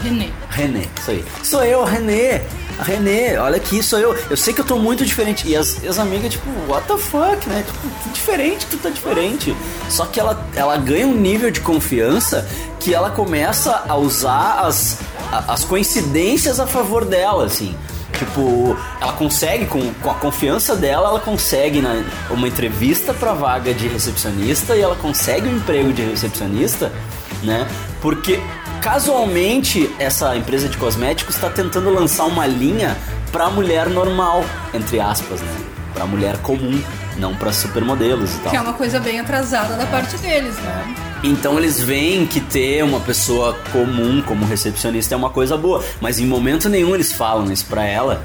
Renê. 0.04 0.30
René, 0.50 0.86
isso 1.00 1.12
aí. 1.12 1.25
Sou 1.44 1.63
eu, 1.63 1.84
René. 1.84 2.42
A 2.80 2.84
René, 2.84 3.39
olha 3.39 3.58
aqui, 3.58 3.84
sou 3.84 4.00
eu. 4.00 4.18
Eu 4.30 4.38
sei 4.38 4.53
que 4.53 4.62
eu 4.62 4.65
tô 4.65 4.77
muito 4.77 5.06
diferente. 5.06 5.48
E 5.48 5.56
as, 5.56 5.84
as 5.84 6.00
amigas, 6.00 6.32
tipo, 6.32 6.50
what 6.68 6.88
the 6.88 6.98
fuck, 6.98 7.48
né? 7.48 7.63
Tipo, 7.65 8.03
que 8.03 8.10
diferente, 8.10 8.65
tu 8.65 8.77
tá 8.77 8.89
diferente. 8.89 9.56
Só 9.89 10.06
que 10.06 10.20
ela, 10.20 10.46
ela 10.56 10.77
ganha 10.77 11.08
um 11.08 11.15
nível 11.15 11.51
de 11.51 11.62
confiança 11.62 12.48
que 12.80 12.94
ela 12.94 13.10
começa 13.10 13.84
a 13.88 13.96
usar 13.96 14.62
as, 14.65 14.98
as 15.48 15.63
coincidências 15.63 16.60
a 16.60 16.68
favor 16.68 17.06
dela, 17.06 17.46
assim. 17.46 17.75
Tipo, 18.18 18.77
ela 19.01 19.13
consegue, 19.13 19.65
com, 19.65 19.94
com 19.96 20.12
a 20.12 20.13
confiança 20.15 20.75
dela, 20.75 21.10
ela 21.10 21.20
consegue 21.20 21.82
na, 21.82 22.03
uma 22.30 22.48
entrevista 22.48 23.13
pra 23.13 23.34
vaga 23.34 23.74
de 23.74 23.88
recepcionista 23.88 24.75
e 24.75 24.82
ela 24.82 24.96
consegue 24.96 25.48
um 25.48 25.58
emprego 25.58 25.92
de 25.92 26.03
recepcionista, 26.03 26.92
né? 27.42 27.68
Porque 28.01 28.39
casualmente 28.84 29.90
essa 29.98 30.36
empresa 30.36 30.68
de 30.68 30.78
cosméticos 30.78 31.36
está 31.36 31.50
tentando 31.50 31.90
lançar 31.90 32.25
uma 32.25 32.46
linha 32.46 32.98
pra 33.32 33.50
mulher 33.50 33.90
normal, 33.90 34.44
entre 34.74 35.00
aspas, 35.00 35.40
né? 35.40 35.56
Pra 35.94 36.06
mulher 36.06 36.38
comum, 36.40 36.84
não 37.18 37.34
pra 37.34 37.54
supermodelos 37.54 38.36
e 38.36 38.40
tal. 38.40 38.52
Que 38.52 38.58
é 38.58 38.62
uma 38.62 38.74
coisa 38.74 39.00
bem 39.00 39.22
atrasada 39.22 39.75
da 39.78 39.86
parte 39.86 40.18
deles, 40.18 40.56
né? 40.58 40.96
Então 41.24 41.58
eles 41.58 41.80
veem 41.80 42.28
que 42.28 42.42
ter 42.42 42.84
uma 42.84 43.00
pessoa 43.00 43.58
comum 43.72 44.22
como 44.22 44.46
recepcionista 44.46 45.13
é 45.13 45.18
uma 45.18 45.30
coisa 45.30 45.56
boa, 45.56 45.82
mas 46.02 46.20
em 46.20 46.25
momento 46.25 46.68
nenhum 46.68 46.94
eles 46.94 47.13
falam 47.13 47.50
isso 47.50 47.66
pra 47.68 47.86
ela. 47.86 48.22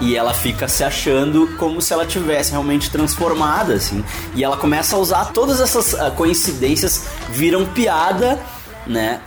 E 0.00 0.16
ela 0.16 0.32
fica 0.32 0.66
se 0.66 0.82
achando 0.82 1.54
como 1.58 1.82
se 1.82 1.92
ela 1.92 2.06
tivesse 2.06 2.52
realmente 2.52 2.90
transformada, 2.90 3.74
assim. 3.74 4.02
E 4.34 4.42
ela 4.42 4.56
começa 4.56 4.96
a 4.96 4.98
usar 4.98 5.26
todas 5.26 5.60
essas 5.60 5.94
ah, 5.94 6.10
coincidências 6.10 7.04
viram 7.28 7.66
piada, 7.66 8.40
né? 8.86 9.20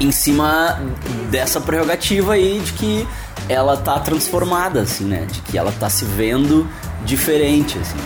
Em 0.00 0.10
cima 0.12 0.80
dessa 1.30 1.60
prerrogativa 1.60 2.34
aí 2.34 2.60
de 2.60 2.72
que 2.72 3.08
ela 3.48 3.76
tá 3.76 3.98
transformada, 3.98 4.82
assim, 4.82 5.04
né? 5.04 5.26
De 5.30 5.40
que 5.40 5.58
ela 5.58 5.72
tá 5.72 5.88
se 5.88 6.04
vendo 6.04 6.68
diferente, 7.04 7.78
assim. 7.78 7.96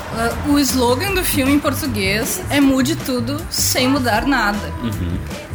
Uh, 0.49 0.52
O 0.52 0.58
slogan 0.58 1.14
do 1.14 1.25
filme 1.25 1.52
em 1.52 1.58
português 1.58 2.40
é 2.50 2.61
mude 2.61 2.94
tudo 2.96 3.40
sem 3.50 3.88
mudar 3.88 4.26
nada. 4.26 4.72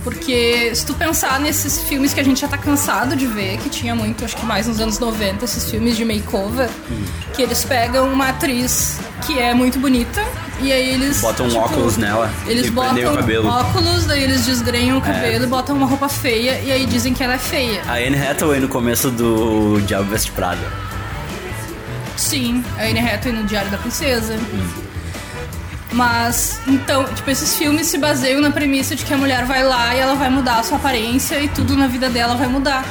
Porque 0.03 0.73
se 0.73 0.85
tu 0.85 0.93
pensar 0.93 1.39
nesses 1.39 1.81
filmes 1.83 2.13
que 2.13 2.19
a 2.19 2.23
gente 2.23 2.41
já 2.41 2.47
tá 2.47 2.57
cansado 2.57 3.15
de 3.15 3.25
ver, 3.27 3.57
que 3.57 3.69
tinha 3.69 3.93
muito, 3.93 4.23
acho 4.23 4.35
que 4.37 4.45
mais 4.45 4.67
nos 4.67 4.79
anos 4.79 4.99
90, 4.99 5.43
esses 5.43 5.69
filmes 5.69 5.97
de 5.97 6.05
makeover, 6.05 6.69
que 7.33 7.41
eles 7.41 7.63
pegam 7.63 8.07
uma 8.11 8.29
atriz 8.29 8.99
que 9.25 9.37
é 9.37 9.53
muito 9.53 9.79
bonita 9.79 10.23
e 10.61 10.71
aí 10.71 10.93
eles. 10.93 11.21
Botam 11.21 11.45
um 11.45 11.49
tipo, 11.49 11.61
óculos 11.61 11.97
nela 11.97 12.31
Eles 12.45 12.69
botam 12.69 13.13
o 13.13 13.15
cabelo. 13.15 13.47
É. 13.47 13.51
óculos, 13.51 14.05
daí 14.05 14.23
eles 14.23 14.45
desgrenham 14.45 14.97
o 14.97 15.01
cabelo 15.01 15.45
e 15.45 15.47
botam 15.47 15.75
uma 15.75 15.85
roupa 15.85 16.09
feia 16.09 16.59
e 16.61 16.71
aí 16.71 16.85
dizem 16.85 17.13
que 17.13 17.23
ela 17.23 17.35
é 17.35 17.37
feia. 17.37 17.81
A 17.87 17.93
Anne 17.93 18.17
Hathaway 18.17 18.59
no 18.59 18.67
começo 18.67 19.09
do 19.11 19.79
Diabo 19.81 20.09
Veste 20.09 20.31
Prada. 20.31 20.61
Sim, 22.15 22.63
a 22.77 22.83
Anne 22.83 22.99
Hathaway 22.99 23.37
no 23.37 23.45
Diário 23.45 23.69
da 23.69 23.77
Princesa. 23.77 24.37
Mas, 25.91 26.59
então, 26.67 27.05
tipo, 27.05 27.29
esses 27.31 27.55
filmes 27.57 27.87
se 27.87 27.97
baseiam 27.97 28.41
na 28.41 28.51
premissa 28.51 28.95
de 28.95 29.05
que 29.05 29.13
a 29.13 29.17
mulher 29.17 29.45
vai 29.45 29.63
lá 29.63 29.95
e 29.95 29.99
ela 29.99 30.15
vai 30.15 30.29
mudar 30.29 30.59
a 30.59 30.63
sua 30.63 30.77
aparência 30.77 31.39
e 31.39 31.47
tudo 31.47 31.75
na 31.77 31.87
vida 31.87 32.09
dela 32.09 32.35
vai 32.35 32.47
mudar. 32.47 32.83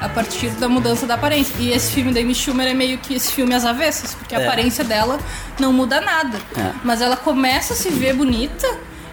A 0.00 0.08
partir 0.08 0.50
da 0.50 0.68
mudança 0.68 1.06
da 1.06 1.14
aparência. 1.14 1.54
E 1.58 1.70
esse 1.72 1.90
filme 1.92 2.12
da 2.12 2.20
Amy 2.20 2.34
Schumer 2.34 2.68
é 2.68 2.74
meio 2.74 2.98
que 2.98 3.14
esse 3.14 3.32
filme 3.32 3.52
às 3.54 3.64
avessas, 3.64 4.14
porque 4.14 4.34
a 4.34 4.40
É. 4.40 4.46
aparência 4.46 4.84
dela 4.84 5.18
não 5.58 5.72
muda 5.72 6.00
nada. 6.00 6.38
É. 6.56 6.70
Mas 6.84 7.00
ela 7.00 7.16
começa 7.16 7.72
a 7.72 7.76
se 7.76 7.90
ver 7.90 8.14
bonita 8.14 8.66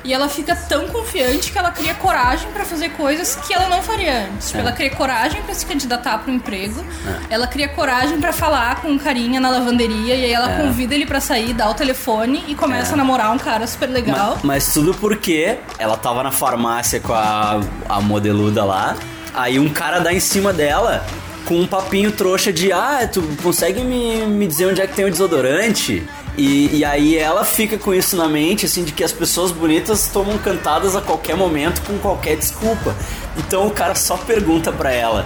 e 0.03 0.13
ela 0.13 0.27
fica 0.29 0.55
tão 0.55 0.87
confiante 0.87 1.51
que 1.51 1.57
ela 1.57 1.71
cria 1.71 1.93
coragem 1.95 2.49
pra 2.51 2.65
fazer 2.65 2.89
coisas 2.89 3.35
que 3.35 3.53
ela 3.53 3.69
não 3.69 3.81
faria 3.81 4.25
antes. 4.27 4.47
Tipo, 4.47 4.57
É. 4.57 4.61
ela 4.61 4.71
cria 4.71 4.89
coragem 4.89 5.41
pra 5.43 5.53
se 5.53 5.65
candidatar 5.65 6.17
pro 6.19 6.31
emprego, 6.31 6.83
ela 7.29 7.47
cria 7.47 7.67
coragem 7.69 8.19
pra 8.19 8.33
falar 8.33 8.81
com 8.81 8.89
um 8.89 8.97
carinha 8.97 9.39
na 9.39 9.49
lavanderia 9.49 10.15
e 10.15 10.25
aí 10.25 10.31
ela 10.33 10.51
É. 10.51 10.57
convida 10.61 10.93
ele 10.93 11.05
pra 11.05 11.19
sair, 11.19 11.53
dá 11.53 11.69
o 11.69 11.73
telefone 11.73 12.43
e 12.47 12.55
começa 12.55 12.91
É. 12.91 12.93
a 12.93 12.97
namorar 12.97 13.31
um 13.31 13.37
cara 13.37 13.65
super 13.67 13.89
legal. 13.89 14.33
Mas, 14.43 14.65
mas 14.65 14.73
tudo 14.73 14.93
porque 14.93 15.57
ela 15.79 15.95
tava 15.97 16.21
na 16.23 16.31
farmácia 16.31 16.99
com 16.99 17.13
a, 17.13 17.59
a 17.89 18.01
modeluda 18.01 18.63
lá, 18.63 18.95
aí 19.33 19.57
um 19.59 19.69
cara 19.69 19.99
dá 19.99 20.13
em 20.13 20.19
cima 20.19 20.51
dela 20.53 21.05
com 21.45 21.55
um 21.59 21.67
papinho 21.67 22.11
trouxa 22.11 22.53
de 22.53 22.71
ah, 22.71 23.07
tu 23.11 23.21
consegue 23.41 23.81
me, 23.83 24.25
me 24.27 24.47
dizer 24.47 24.65
onde 24.67 24.79
é 24.81 24.87
que 24.87 24.93
tem 24.95 25.05
o 25.05 25.11
desodorante? 25.11 26.01
E, 26.37 26.77
e 26.77 26.85
aí 26.85 27.15
ela 27.15 27.45
fica 27.45 27.77
com 27.77 27.93
isso 27.93 28.15
na 28.15 28.27
mente, 28.27 28.65
assim, 28.65 28.83
de 28.83 28.91
que 28.91 29.03
as 29.03 29.11
pessoas 29.11 29.51
bonitas 29.51 30.07
tomam 30.07 30.37
cantadas 30.37 30.95
a 30.95 31.01
qualquer 31.01 31.35
momento 31.35 31.81
com 31.81 31.97
qualquer 31.99 32.37
desculpa. 32.37 32.95
Então 33.37 33.67
o 33.67 33.71
cara 33.71 33.93
só 33.93 34.17
pergunta 34.17 34.71
pra 34.71 34.91
ela 34.91 35.25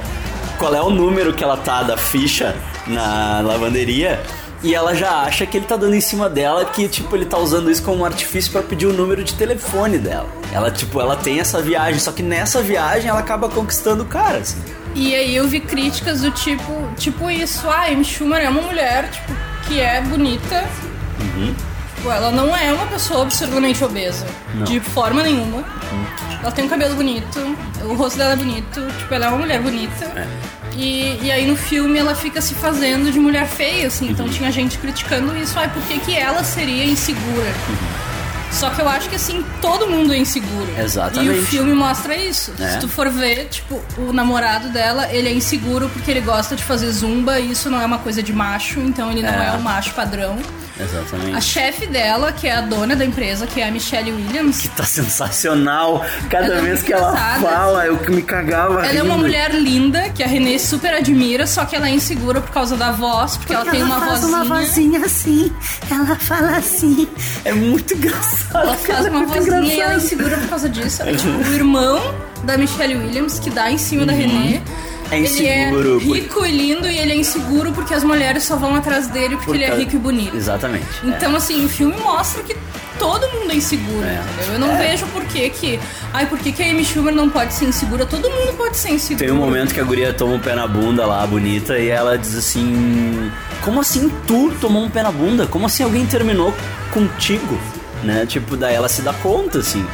qual 0.58 0.74
é 0.76 0.82
o 0.82 0.90
número 0.90 1.34
que 1.34 1.44
ela 1.44 1.56
tá 1.56 1.84
da 1.84 1.96
ficha 1.96 2.56
na 2.88 3.42
lavanderia 3.42 4.20
e 4.64 4.74
ela 4.74 4.96
já 4.96 5.22
acha 5.22 5.46
que 5.46 5.56
ele 5.56 5.66
tá 5.66 5.76
dando 5.76 5.94
em 5.94 6.02
cima 6.02 6.28
dela, 6.30 6.66
que 6.66 6.88
tipo 6.88 7.16
ele 7.16 7.26
tá 7.26 7.38
usando 7.38 7.70
isso 7.70 7.84
como 7.84 8.02
um 8.02 8.06
artifício 8.06 8.52
pra 8.52 8.64
pedir 8.64 8.88
o 8.88 8.94
número 8.94 9.24
de 9.24 9.34
telefone 9.36 10.00
dela. 10.00 10.28
Ela 10.52 10.72
tipo, 10.72 11.00
ela 11.00 11.16
tem 11.16 11.40
essa 11.40 11.62
viagem, 11.62 12.00
só 12.00 12.12
que 12.12 12.24
nessa 12.24 12.62
viagem 12.62 13.10
ela 13.10 13.20
acaba 13.20 13.48
conquistando 13.50 14.04
o 14.04 14.08
cara, 14.08 14.40
assim. 14.40 14.60
E 14.96 15.14
aí 15.14 15.36
eu 15.36 15.48
vi 15.48 15.60
críticas 15.60 16.22
do 16.22 16.32
tipo, 16.32 16.74
tipo 16.98 17.30
isso, 17.30 17.70
ah, 17.70 17.86
Amy 17.86 18.04
Schumer 18.04 18.42
é 18.42 18.50
uma 18.50 18.62
mulher, 18.62 19.12
tipo, 19.12 19.32
que 19.68 19.80
é 19.80 20.02
bonita. 20.02 20.68
Tipo, 21.96 22.12
ela 22.12 22.32
não 22.32 22.56
é 22.56 22.72
uma 22.72 22.86
pessoa 22.86 23.24
absurdamente 23.24 23.84
obesa. 23.84 24.26
Não. 24.54 24.64
De 24.66 24.80
forma 24.80 25.24
nenhuma. 25.24 25.64
Ela 26.42 26.52
tem 26.52 26.66
um 26.66 26.68
cabelo 26.68 26.96
bonito, 26.96 27.40
o 27.84 27.96
rosto 27.96 28.18
dela 28.18 28.34
é 28.34 28.36
bonito, 28.36 28.82
tipo, 29.00 29.14
ela 29.14 29.26
é 29.26 29.30
uma 29.30 29.40
mulher 29.40 29.60
bonita. 29.62 30.28
E, 30.76 31.18
e 31.24 31.32
aí 31.32 31.48
no 31.48 31.58
filme 31.58 31.98
ela 31.98 32.14
fica 32.14 32.40
se 32.40 32.54
fazendo 32.54 33.12
de 33.12 33.20
mulher 33.20 33.48
feia, 33.48 33.88
assim. 33.88 34.12
Então 34.12 34.30
tinha 34.30 34.52
gente 34.52 34.78
criticando 34.78 35.36
isso. 35.36 35.58
Ai, 35.58 35.70
por 35.70 35.82
que, 35.84 36.00
que 36.00 36.16
ela 36.16 36.44
seria 36.44 36.86
insegura? 36.86 37.52
Só 38.52 38.70
que 38.72 38.82
eu 38.82 38.88
acho 38.90 39.10
que 39.10 39.16
assim, 39.16 39.46
todo 39.62 39.88
mundo 39.88 40.14
é 40.14 40.18
inseguro. 40.18 40.68
Exatamente. 40.80 41.36
E 41.38 41.40
o 41.40 41.46
filme 41.46 41.74
mostra 41.74 42.16
isso. 42.16 42.54
É. 42.60 42.70
Se 42.72 42.80
tu 42.80 42.88
for 42.88 43.10
ver, 43.10 43.46
tipo, 43.50 43.80
o 43.98 44.12
namorado 44.14 44.70
dela, 44.70 45.08
ele 45.12 45.28
é 45.30 45.34
inseguro 45.34 45.90
porque 45.90 46.10
ele 46.10 46.22
gosta 46.22 46.56
de 46.56 46.64
fazer 46.64 46.90
zumba 46.92 47.40
e 47.40 47.52
isso 47.52 47.70
não 47.70 47.80
é 47.82 47.86
uma 47.86 48.00
coisa 48.00 48.24
de 48.24 48.34
macho, 48.34 48.80
então 48.80 49.12
ele 49.12 49.22
não 49.22 49.30
É. 49.30 49.48
é, 49.48 49.52
um 49.54 49.62
macho 49.62 49.94
padrão. 49.94 50.38
A 50.80 50.84
Exatamente. 50.84 51.42
chefe 51.44 51.88
dela, 51.88 52.32
que 52.32 52.48
é 52.48 52.56
a 52.56 52.62
dona 52.62 52.96
da 52.96 53.04
empresa, 53.04 53.48
que 53.48 53.60
é 53.60 53.68
a 53.68 53.72
Michelle 53.72 54.12
Williams, 54.12 54.60
Que 54.62 54.68
tá 54.70 54.84
sensacional. 54.84 56.06
Cada 56.30 56.46
Ela 56.46 56.56
é 56.58 56.62
vez 56.62 56.68
muito 56.76 56.86
que 56.86 56.94
ela 56.94 57.16
fala, 57.42 57.86
eu 57.88 57.98
que 57.98 58.12
me 58.12 58.22
cagava. 58.22 58.86
ela 58.86 59.00
é 59.00 59.02
uma 59.02 59.14
rindo. 59.16 59.18
mulher 59.26 59.56
linda, 59.56 60.10
que 60.10 60.22
a 60.24 60.28
Renée 60.28 60.60
super 60.60 60.94
admira, 60.94 61.48
só 61.48 61.66
que 61.66 61.76
ela 61.76 61.88
é 61.88 61.92
insegura 61.92 62.42
por 62.42 62.52
causa 62.52 62.78
da 62.78 62.92
voz, 62.92 63.38
porque, 63.38 63.54
ela 63.56 63.66
tem 63.66 63.82
uma 63.82 64.00
faz 64.00 64.22
vozinha. 64.22 64.38
uma 64.38 64.46
vozinha 64.46 65.00
assim. 65.06 65.52
Ela 65.90 66.16
fala 66.16 66.58
assim. 66.58 67.08
É 67.44 67.52
muito 67.54 67.96
engraçado. 67.96 68.37
Ela 68.54 68.76
faz 68.76 69.06
uma 69.06 69.08
é 69.08 69.12
muito 69.12 69.34
vozinha 69.34 69.44
e 69.44 69.50
ela 69.50 69.60
é 69.60 69.74
engraçado. 69.74 69.98
insegura 70.04 70.38
por 70.38 70.50
causa 70.50 70.70
disso. 70.70 71.04
É 71.04 71.14
tipo 71.16 71.30
o 71.30 71.54
irmão 71.54 72.16
da 72.44 72.58
Michelle 72.58 72.96
Williams, 72.96 73.40
que 73.40 73.50
dá 73.50 73.70
em 73.72 73.78
cima 73.78 74.06
da 74.06 74.14
Renée. 74.14 74.62
É 75.10 75.16
Ele 75.20 75.26
inseguro, 75.28 76.02
é 76.02 76.04
rico 76.04 76.46
e 76.46 76.52
lindo 76.52 76.86
e 76.90 76.98
ele 77.00 77.14
é 77.14 77.16
inseguro 77.16 77.72
porque 77.72 77.94
as 77.94 78.04
mulheres 78.04 78.44
só 78.44 78.58
vão 78.58 78.76
atrás 78.76 79.08
dele 79.08 79.36
porque 79.38 79.46
Por 79.46 79.56
ele 79.56 79.64
é 79.64 79.74
rico 79.74 79.96
e 79.96 80.00
bonito. 80.00 80.36
Exatamente. 80.36 80.86
Então, 81.02 81.34
assim, 81.34 81.64
o 81.66 81.70
filme 81.70 81.96
mostra 82.04 82.44
que 82.44 82.54
todo 83.00 83.26
mundo 83.30 83.50
é 83.50 83.56
inseguro, 83.56 84.04
É. 84.06 84.22
entendeu? 84.36 84.54
Eu 84.56 84.60
não 84.60 84.78
vejo 84.78 85.06
por 85.08 85.24
que 85.24 85.50
que... 85.50 85.80
Ai, 86.14 86.26
por 86.26 86.38
que 86.40 86.52
que 86.52 86.62
a 86.62 86.66
Amy 86.70 86.84
Schumer 86.84 87.14
não 87.16 87.30
pode 87.30 87.54
ser 87.54 87.66
insegura? 87.66 88.06
Todo 88.06 88.30
mundo 88.30 88.52
pode 88.58 88.76
ser 88.76 88.90
inseguro. 88.92 89.26
Tem 89.26 89.34
um 89.34 89.40
momento 89.40 89.74
que 89.74 89.80
a 89.80 89.84
guria 89.86 90.12
toma 90.12 90.34
um 90.34 90.40
pé 90.40 90.54
na 90.56 90.68
bunda 90.68 91.06
lá, 91.06 91.26
bonita, 91.26 91.80
e 91.80 91.88
ela 91.88 92.18
diz 92.18 92.36
assim: 92.36 93.32
Como 93.64 93.80
assim 93.80 94.12
tu 94.28 94.52
tomou 94.60 94.84
um 94.84 94.90
pé 94.90 95.04
na 95.04 95.12
bunda? 95.12 95.48
Como 95.48 95.68
assim 95.68 95.84
alguém 95.84 96.06
terminou 96.06 96.54
contigo? 96.92 97.58
Né? 98.04 98.26
Tipo, 98.26 98.56
daí 98.56 98.76
ela 98.76 98.88
se 98.90 99.02
dá 99.02 99.14
conta, 99.14 99.60
assim. 99.60 99.86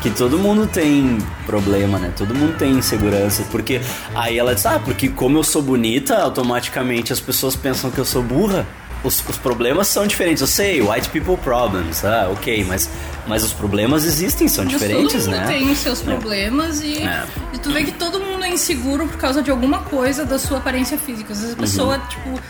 Que 0.00 0.10
todo 0.10 0.38
mundo 0.38 0.66
tem 0.66 1.18
problema, 1.44 1.98
né? 1.98 2.12
Todo 2.16 2.32
mundo 2.34 2.56
tem 2.56 2.70
insegurança. 2.72 3.42
Porque 3.50 3.80
aí 4.14 4.38
ela 4.38 4.54
diz: 4.54 4.64
Ah, 4.64 4.78
porque 4.84 5.08
como 5.08 5.38
eu 5.38 5.42
sou 5.42 5.60
bonita, 5.60 6.16
automaticamente 6.22 7.12
as 7.12 7.18
pessoas 7.18 7.56
pensam 7.56 7.90
que 7.90 7.98
eu 7.98 8.04
sou 8.04 8.22
burra. 8.22 8.64
Os, 9.02 9.22
os 9.28 9.36
problemas 9.36 9.86
são 9.88 10.06
diferentes. 10.06 10.40
Eu 10.40 10.46
sei, 10.48 10.80
white 10.82 11.08
people 11.10 11.36
problems, 11.36 12.04
ah, 12.04 12.28
ok, 12.32 12.64
mas, 12.64 12.90
mas 13.28 13.44
os 13.44 13.52
problemas 13.52 14.04
existem, 14.04 14.48
são 14.48 14.64
Mas 14.64 14.72
diferentes, 14.72 15.24
todo 15.24 15.34
mundo 15.34 15.40
né? 15.40 15.46
tem 15.46 15.70
os 15.70 15.78
seus 15.78 16.00
problemas 16.00 16.80
e, 16.82 16.98
É. 17.04 17.22
e 17.54 17.58
tu 17.58 17.70
vê 17.70 17.84
que 17.84 17.92
todo 17.92 18.18
mundo 18.18 18.42
é 18.44 18.48
inseguro 18.48 19.06
por 19.06 19.16
causa 19.16 19.40
de 19.40 19.52
alguma 19.52 19.78
coisa 19.82 20.24
da 20.24 20.36
sua 20.36 20.58
aparência 20.58 20.98
física. 20.98 21.32
Às 21.32 21.40
vezes 21.42 21.54
a 21.54 21.58
pessoa, 21.60 21.94
Uhum. 21.96 22.06
tipo, 22.08 22.40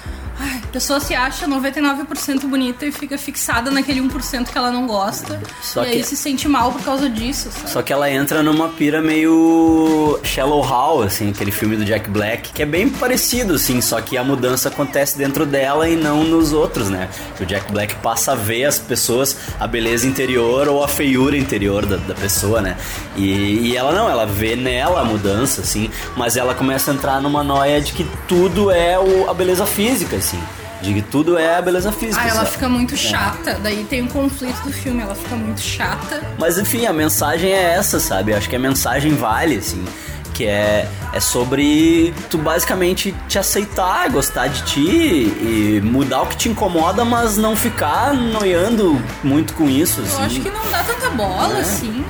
a 0.69 0.71
pessoa 0.71 1.01
se 1.01 1.15
acha 1.15 1.47
99% 1.49 2.43
bonita 2.47 2.85
e 2.85 2.93
fica 2.93 3.17
fixada 3.17 3.71
naquele 3.71 4.01
1% 4.01 4.51
que 4.53 4.59
ela 4.59 4.71
não 4.71 4.87
gosta. 4.87 5.41
Só 5.63 5.83
e 5.83 5.87
que- 5.87 5.93
aí 5.97 6.05
se 6.05 6.15
sente 6.17 6.47
mal 6.47 6.71
por 6.71 6.83
causa 6.83 7.09
disso, 7.09 7.51
sabe? 7.51 7.71
Só 7.71 7.81
que 7.83 7.91
ela 7.93 8.11
entra 8.11 8.43
numa 8.43 8.69
pira 8.69 9.01
meio 9.01 10.21
Shallow 10.23 10.61
Hall, 10.61 11.03
assim, 11.03 11.31
aquele 11.31 11.51
filme 11.51 11.75
do 11.77 11.85
Jack 11.87 12.11
Black, 12.11 12.53
que 12.53 12.63
é 12.63 12.67
bem 12.67 12.89
parecido, 12.89 13.55
assim, 13.55 13.81
só 13.81 13.99
que 14.03 14.17
a 14.19 14.23
mudança 14.23 14.69
acontece 14.69 15.17
dentro 15.17 15.47
dela 15.47 15.89
e 15.89 15.97
não 15.97 16.23
nos 16.23 16.53
outros, 16.53 16.91
né? 16.91 17.09
O 17.41 17.45
Jack 17.47 17.73
Black 17.73 17.95
passa 17.97 18.33
a 18.33 18.35
ver 18.35 18.67
as 18.67 18.79
pessoas, 18.79 19.37
a 19.59 19.67
beleza 19.67 20.07
interior 20.07 20.69
ou 20.69 20.85
a 20.85 20.89
feiura 20.89 21.37
interior 21.37 21.87
da, 21.87 21.97
da 21.97 22.15
pessoa, 22.15 22.61
né? 22.61 22.77
E, 23.17 23.71
e 23.71 23.77
ela 23.77 23.93
não, 23.93 24.09
ela 24.11 24.27
vê 24.27 24.55
nela 24.55 25.01
a 25.01 25.05
mudança, 25.05 25.63
assim, 25.63 25.91
mas 26.15 26.37
ela 26.37 26.55
começa 26.55 26.91
a 26.91 26.95
entrar 26.95 27.23
numa 27.23 27.43
noia 27.43 27.81
de 27.81 27.93
que 27.93 28.07
tudo 28.29 28.71
é 28.71 28.99
o, 28.99 29.31
a 29.31 29.35
beleza 29.35 29.65
física, 29.65 30.17
assim. 30.17 30.39
De 30.81 30.95
que 30.95 31.03
tudo 31.03 31.37
é 31.37 31.57
a 31.57 31.63
beleza 31.63 31.91
física. 31.91 32.21
Ah, 32.23 32.29
ela 32.29 32.35
sabe? 32.41 32.51
fica 32.53 32.69
muito 32.69 32.97
chata. 32.97 33.59
Daí 33.63 33.85
tem 33.91 34.03
um 34.03 34.07
conflito 34.09 34.61
do 34.63 34.73
filme. 34.73 35.03
Ela 35.03 35.15
fica 35.15 35.35
muito 35.35 35.61
chata. 35.61 36.23
Mas 36.39 36.57
enfim, 36.59 36.87
a 36.87 36.93
mensagem 36.93 37.51
é 37.53 37.75
essa, 37.75 37.99
sabe? 37.99 38.33
Eu 38.33 38.37
acho 38.39 38.49
que 38.49 38.55
a 38.57 38.61
mensagem 38.61 39.15
vale, 39.15 39.57
assim. 39.57 39.85
Que 40.33 40.47
é, 40.47 40.89
é 41.13 41.19
sobre 41.19 42.15
tu 42.31 42.39
basicamente 42.39 43.13
te 43.29 43.41
aceitar, 43.41 44.09
gostar 44.09 44.47
de 44.47 44.63
ti 44.63 44.81
e 44.81 45.81
mudar 45.83 46.23
o 46.23 46.27
que 46.27 46.37
te 46.37 46.49
incomoda, 46.49 47.05
mas 47.05 47.37
não 47.37 47.57
ficar 47.57 48.15
noiando 48.15 49.03
muito 49.25 49.55
com 49.55 49.69
isso. 49.69 50.01
Eu 50.01 50.05
assim. 50.07 50.23
acho 50.27 50.41
que 50.41 50.49
não 50.51 50.71
dá 50.71 50.85
tanta 50.85 51.11
bola, 51.11 51.59
É. 51.59 51.61
assim. 51.61 52.05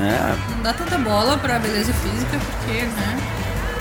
É. 0.00 0.34
Não 0.56 0.62
dá 0.64 0.72
tanta 0.72 0.98
bola 0.98 1.36
pra 1.38 1.60
beleza 1.60 1.92
física, 1.92 2.36
porque, 2.38 2.82
né? 2.82 3.18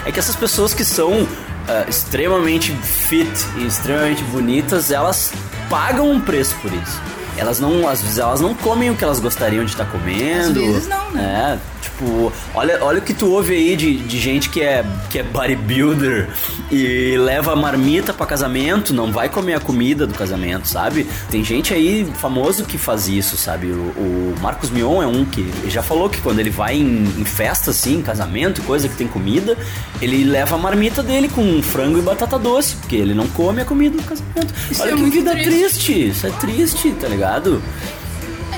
É 0.06 0.12
que 0.12 0.20
essas 0.20 0.36
pessoas 0.36 0.72
que 0.76 0.86
são 0.86 1.28
ah, 1.68 1.86
extremamente 1.88 2.72
fit 2.72 3.32
e 3.58 3.66
extremamente 3.66 4.24
bonitas, 4.26 4.92
elas 4.92 5.32
pagam 5.70 6.12
um 6.12 6.20
preço 6.20 6.56
por 6.62 6.72
isso. 6.72 7.02
Elas 7.36 7.60
não, 7.60 7.88
às 7.88 8.02
vezes 8.02 8.18
elas 8.20 8.42
não 8.42 8.54
comem 8.54 8.92
o 8.92 8.96
que 8.96 9.04
elas 9.04 9.20
gostariam 9.20 9.66
de 9.66 9.72
estar 9.72 9.86
comendo. 9.86 10.60
Às 10.60 10.66
vezes 10.66 10.88
não, 10.88 11.12
né? 11.12 11.60
É, 11.60 11.73
tipo, 11.94 12.34
olha, 12.54 12.84
olha 12.84 13.00
o 13.00 13.02
que 13.02 13.14
tu 13.14 13.30
ouve 13.32 13.54
aí 13.54 13.76
de, 13.76 13.98
de 13.98 14.20
gente 14.20 14.50
que 14.50 14.62
é, 14.62 14.84
que 15.10 15.20
é 15.20 15.24
bodybuilder 15.24 16.28
e 16.72 17.16
leva 17.18 17.54
a 17.54 17.56
marmita 17.56 18.14
pra 18.14 18.26
casamento, 18.26 18.94
não 18.94 19.12
vai 19.12 19.30
comer 19.30 19.54
a 19.54 19.60
comida 19.60 20.08
do 20.08 20.14
casamento, 20.14 20.68
sabe? 20.68 21.08
Tem 21.30 21.44
gente 21.44 21.74
aí 21.74 22.06
famoso 22.16 22.66
que 22.66 22.78
faz 22.78 23.08
isso, 23.08 23.38
sabe? 23.38 23.68
O, 23.68 23.74
o 23.74 24.36
Marcos 24.42 24.70
Mion 24.70 25.02
é 25.02 25.08
um 25.08 25.24
que 25.24 25.52
já 25.68 25.84
falou 25.84 26.10
que 26.10 26.20
quando 26.22 26.40
ele 26.40 26.50
vai 26.50 26.76
em, 26.76 27.04
em 27.04 27.26
festa, 27.26 27.72
assim, 27.72 27.98
em 27.98 28.02
casamento 28.02 28.62
coisa 28.64 28.88
que 28.88 28.96
tem 28.96 29.08
comida, 29.08 29.58
ele 30.02 30.24
leva 30.24 30.56
a 30.56 30.58
marmita 30.58 31.04
dele 31.04 31.30
com 31.30 31.62
frango 31.62 32.00
e 32.00 32.02
batata 32.02 32.40
doce, 32.40 32.76
porque 32.78 32.96
ele 32.96 33.14
não 33.14 33.28
come 33.28 33.62
a 33.62 33.66
comida 33.66 33.98
do 33.98 34.04
casamento. 34.04 34.54
Isso 34.70 34.82
olha 34.82 34.92
é 34.92 34.94
que 34.96 35.02
muito 35.02 35.14
vida 35.14 35.32
triste. 35.32 35.50
triste, 35.50 36.08
isso 36.10 36.28
é 36.28 36.32
triste, 36.32 36.92
tá 37.00 37.08
ligado? 37.08 37.62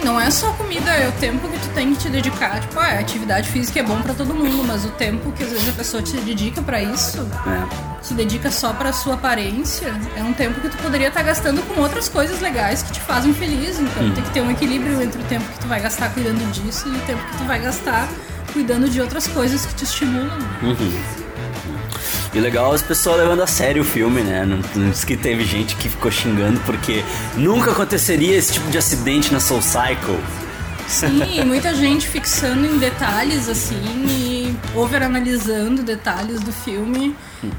Não 0.04 0.20
é 0.22 0.30
só 0.30 0.52
comida, 0.54 0.90
é 0.92 1.08
o 1.08 1.12
tempo 1.14 1.48
que 1.48 1.58
tu 1.60 1.68
tem 1.74 1.94
que 1.94 2.00
te 2.02 2.10
dedicar. 2.10 2.60
Tipo, 2.60 2.80
ah, 2.80 2.84
a 2.86 3.00
atividade 3.00 3.50
física 3.50 3.80
é 3.80 3.84
bom 3.84 4.00
pra 4.02 4.14
todo 4.14 4.34
mundo, 4.36 4.64
mas 4.66 4.86
o 4.86 4.90
tempo 4.90 5.32
que 5.32 5.44
às 5.44 5.50
vezes 5.50 5.68
a 5.70 5.72
pessoa 5.72 6.04
te 6.04 6.16
dedica 6.18 6.62
pra 6.62 6.82
isso, 6.82 7.28
É. 7.48 8.04
se 8.04 8.14
dedica 8.14 8.52
só 8.52 8.72
pra 8.74 8.94
sua 8.94 9.16
aparência, 9.16 9.92
é 10.16 10.22
um 10.22 10.32
tempo 10.34 10.60
que 10.62 10.70
tu 10.70 10.78
poderia 10.78 11.08
estar 11.08 11.24
gastando 11.24 11.62
com 11.64 11.82
outras 11.82 12.08
coisas 12.08 12.40
legais 12.40 12.84
que 12.84 12.92
te 12.92 13.00
fazem 13.00 13.34
feliz. 13.34 13.80
Então 13.80 14.12
tem 14.14 14.24
que 14.24 14.30
ter 14.32 14.42
um 14.42 14.52
equilíbrio 14.52 15.02
entre 15.02 15.20
o 15.22 15.25
tempo 15.25 15.46
que 15.52 15.60
tu 15.60 15.68
vai 15.68 15.82
gastar 15.82 16.10
cuidando 16.14 16.40
disso 16.52 16.88
e 16.88 16.92
o 16.96 17.02
tempo 17.02 17.24
que 17.32 17.38
tu 17.38 17.44
vai 17.46 17.60
gastar 17.60 18.08
cuidando 18.54 18.88
de 18.88 19.02
outras 19.02 19.28
coisas 19.28 19.66
que 19.66 19.74
te 19.74 19.84
estimulam. 19.86 20.38
E 22.36 22.39
legal 22.39 22.74
as 22.74 22.82
pessoas 22.82 23.18
levando 23.20 23.42
a 23.42 23.48
sério 23.48 23.82
o 23.82 23.86
filme, 23.86 24.22
né? 24.22 24.46
Não, 24.46 24.60
não 24.75 24.89
diz 24.92 25.06
que 25.06 25.15
teve 25.15 25.46
gente 25.46 25.74
que 25.77 25.88
ficou 25.88 26.12
xingando 26.12 26.60
porque 26.65 27.01
nunca 27.38 27.72
aconteceria 27.72 28.36
esse 28.36 28.51
tipo 28.51 28.70
de 28.70 28.77
acidente 28.77 29.32
na 29.32 29.39
Soul 29.39 29.62
Cycle. 29.62 30.20
Sim, 30.86 31.46
muita 31.46 31.74
gente 31.74 32.06
fixando 32.08 32.65
em 32.65 32.77
detalhes 32.77 33.48
assim 33.48 34.06
e 34.08 34.56
overanalisando 34.75 35.82
detalhes 35.82 36.42
do 36.42 36.51
filme 36.51 37.15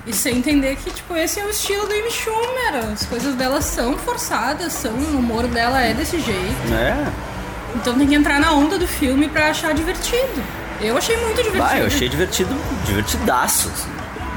e 0.07 0.13
sem 0.13 0.37
entender 0.37 0.77
que 0.77 0.91
tipo 0.91 1.17
esse 1.17 1.41
é 1.41 1.45
o 1.47 1.49
estilo 1.49 1.87
do 1.87 1.93
Amy 1.95 2.11
Schumer. 2.11 2.93
As 2.93 3.07
coisas 3.07 3.35
dela 3.35 3.63
são 3.63 3.97
forçadas, 3.97 4.75
são 4.75 4.93
o 4.93 5.19
humor 5.19 5.49
dela 5.49 5.81
é 5.81 5.95
desse 5.95 6.21
jeito. 6.21 6.75
É. 6.75 7.11
Então 7.75 7.95
tem 7.95 8.07
que 8.07 8.15
entrar 8.15 8.39
na 8.39 8.53
onda 8.53 8.79
do 8.79 8.87
filme 8.87 9.27
pra 9.27 9.49
achar 9.49 9.73
divertido. 9.73 10.43
Eu 10.83 10.99
achei 10.99 11.17
muito 11.17 11.37
divertido. 11.37 11.65
Bah, 11.65 11.79
eu 11.79 11.87
achei 11.87 12.09
divertido, 12.09 12.55
divertidaço. 12.85 13.69
assim, 13.69 13.96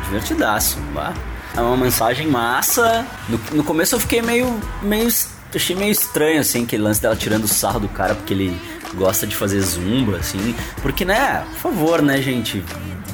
divertidaço. 0.09 0.77
Bah. 0.93 1.13
É 1.55 1.61
uma 1.61 1.77
mensagem 1.77 2.27
massa. 2.27 3.05
No, 3.27 3.39
no 3.53 3.63
começo 3.63 3.95
eu 3.95 3.99
fiquei 3.99 4.21
meio. 4.21 4.59
meio. 4.81 5.07
Achei 5.53 5.75
meio 5.75 5.91
estranho, 5.91 6.39
assim, 6.39 6.63
aquele 6.63 6.83
lance 6.83 7.01
dela 7.01 7.15
tirando 7.15 7.45
o 7.45 7.47
sarro 7.47 7.79
do 7.79 7.87
cara 7.87 8.13
porque 8.13 8.33
ele 8.35 8.61
gosta 8.93 9.25
de 9.25 9.35
fazer 9.35 9.59
zumba, 9.61 10.17
assim. 10.17 10.55
Porque, 10.81 11.03
né, 11.03 11.43
por 11.53 11.71
favor, 11.71 12.01
né, 12.03 12.21
gente? 12.21 12.63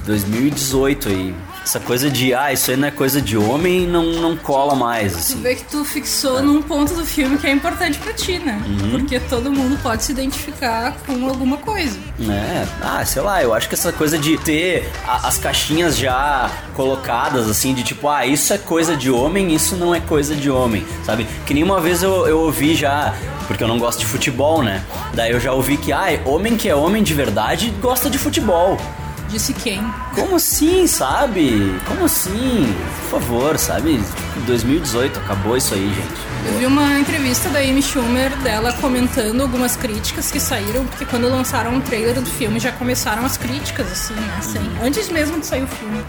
2018 0.05 1.09
aí. 1.09 1.33
Essa 1.63 1.79
coisa 1.79 2.11
de, 2.11 2.31
ah, 2.31 2.53
isso 2.53 2.69
aí 2.69 2.77
não 2.77 2.87
é 2.87 2.91
coisa 2.91 3.19
de 3.19 3.35
homem, 3.35 3.87
não, 3.87 4.03
não 4.21 4.37
cola 4.37 4.75
mais, 4.75 5.13
Tu 5.13 5.17
assim. 5.17 5.41
vê 5.41 5.55
que 5.55 5.63
tu 5.63 5.83
fixou 5.83 6.39
num 6.43 6.61
ponto 6.61 6.93
do 6.93 7.03
filme 7.03 7.39
que 7.39 7.47
é 7.47 7.51
importante 7.51 7.97
pra 7.97 8.13
ti, 8.13 8.37
né? 8.37 8.61
Uhum. 8.67 8.91
Porque 8.91 9.19
todo 9.19 9.51
mundo 9.51 9.75
pode 9.81 10.03
se 10.03 10.11
identificar 10.11 10.95
com 11.07 11.27
alguma 11.27 11.57
coisa. 11.57 11.97
É, 12.29 12.67
ah, 12.83 13.03
sei 13.03 13.23
lá, 13.23 13.41
eu 13.41 13.51
acho 13.51 13.67
que 13.67 13.73
essa 13.73 13.91
coisa 13.91 14.15
de 14.15 14.37
ter 14.37 14.87
a- 15.07 15.27
as 15.27 15.39
caixinhas 15.39 15.97
já 15.97 16.51
colocadas, 16.75 17.49
assim, 17.49 17.73
de 17.73 17.81
tipo, 17.81 18.07
ah, 18.07 18.27
isso 18.27 18.53
é 18.53 18.59
coisa 18.59 18.95
de 18.95 19.09
homem, 19.09 19.51
isso 19.55 19.75
não 19.75 19.95
é 19.95 19.99
coisa 19.99 20.35
de 20.35 20.51
homem, 20.51 20.85
sabe? 21.03 21.25
Que 21.47 21.53
nem 21.55 21.63
uma 21.63 21.81
vez 21.81 22.03
eu, 22.03 22.27
eu 22.27 22.41
ouvi 22.41 22.75
já, 22.75 23.15
porque 23.47 23.63
eu 23.63 23.67
não 23.67 23.79
gosto 23.79 23.99
de 23.99 24.05
futebol, 24.05 24.61
né? 24.61 24.83
Daí 25.15 25.31
eu 25.31 25.39
já 25.39 25.51
ouvi 25.51 25.77
que, 25.77 25.91
ah, 25.91 26.05
homem 26.25 26.55
que 26.55 26.69
é 26.69 26.75
homem 26.75 27.01
de 27.01 27.13
verdade 27.15 27.73
gosta 27.81 28.07
de 28.07 28.19
futebol. 28.19 28.77
Disse 29.35 29.53
quem? 29.53 29.83
Como 30.15 30.37
assim, 30.37 30.87
sabe? 30.87 31.77
Como 31.85 32.05
assim? 32.05 32.73
Por 33.01 33.19
favor, 33.19 33.57
sabe? 33.59 34.01
2018, 34.47 35.19
acabou 35.19 35.57
isso 35.57 35.73
aí, 35.73 35.93
gente. 35.93 36.21
Eu 36.47 36.57
vi 36.57 36.65
uma 36.65 36.97
entrevista 36.97 37.49
da 37.49 37.59
Amy 37.59 37.81
Schumer 37.81 38.33
dela 38.37 38.71
comentando 38.79 39.41
algumas 39.41 39.75
críticas 39.75 40.31
que 40.31 40.39
saíram, 40.39 40.85
porque 40.85 41.03
quando 41.03 41.27
lançaram 41.27 41.75
o 41.75 41.81
trailer 41.81 42.15
do 42.21 42.25
filme 42.25 42.61
já 42.61 42.71
começaram 42.71 43.25
as 43.25 43.35
críticas, 43.35 43.91
assim, 43.91 44.13
né? 44.13 44.39
Sem, 44.41 44.61
antes 44.81 45.09
mesmo 45.09 45.37
de 45.37 45.45
sair 45.45 45.63
o 45.63 45.67
filme. 45.67 46.01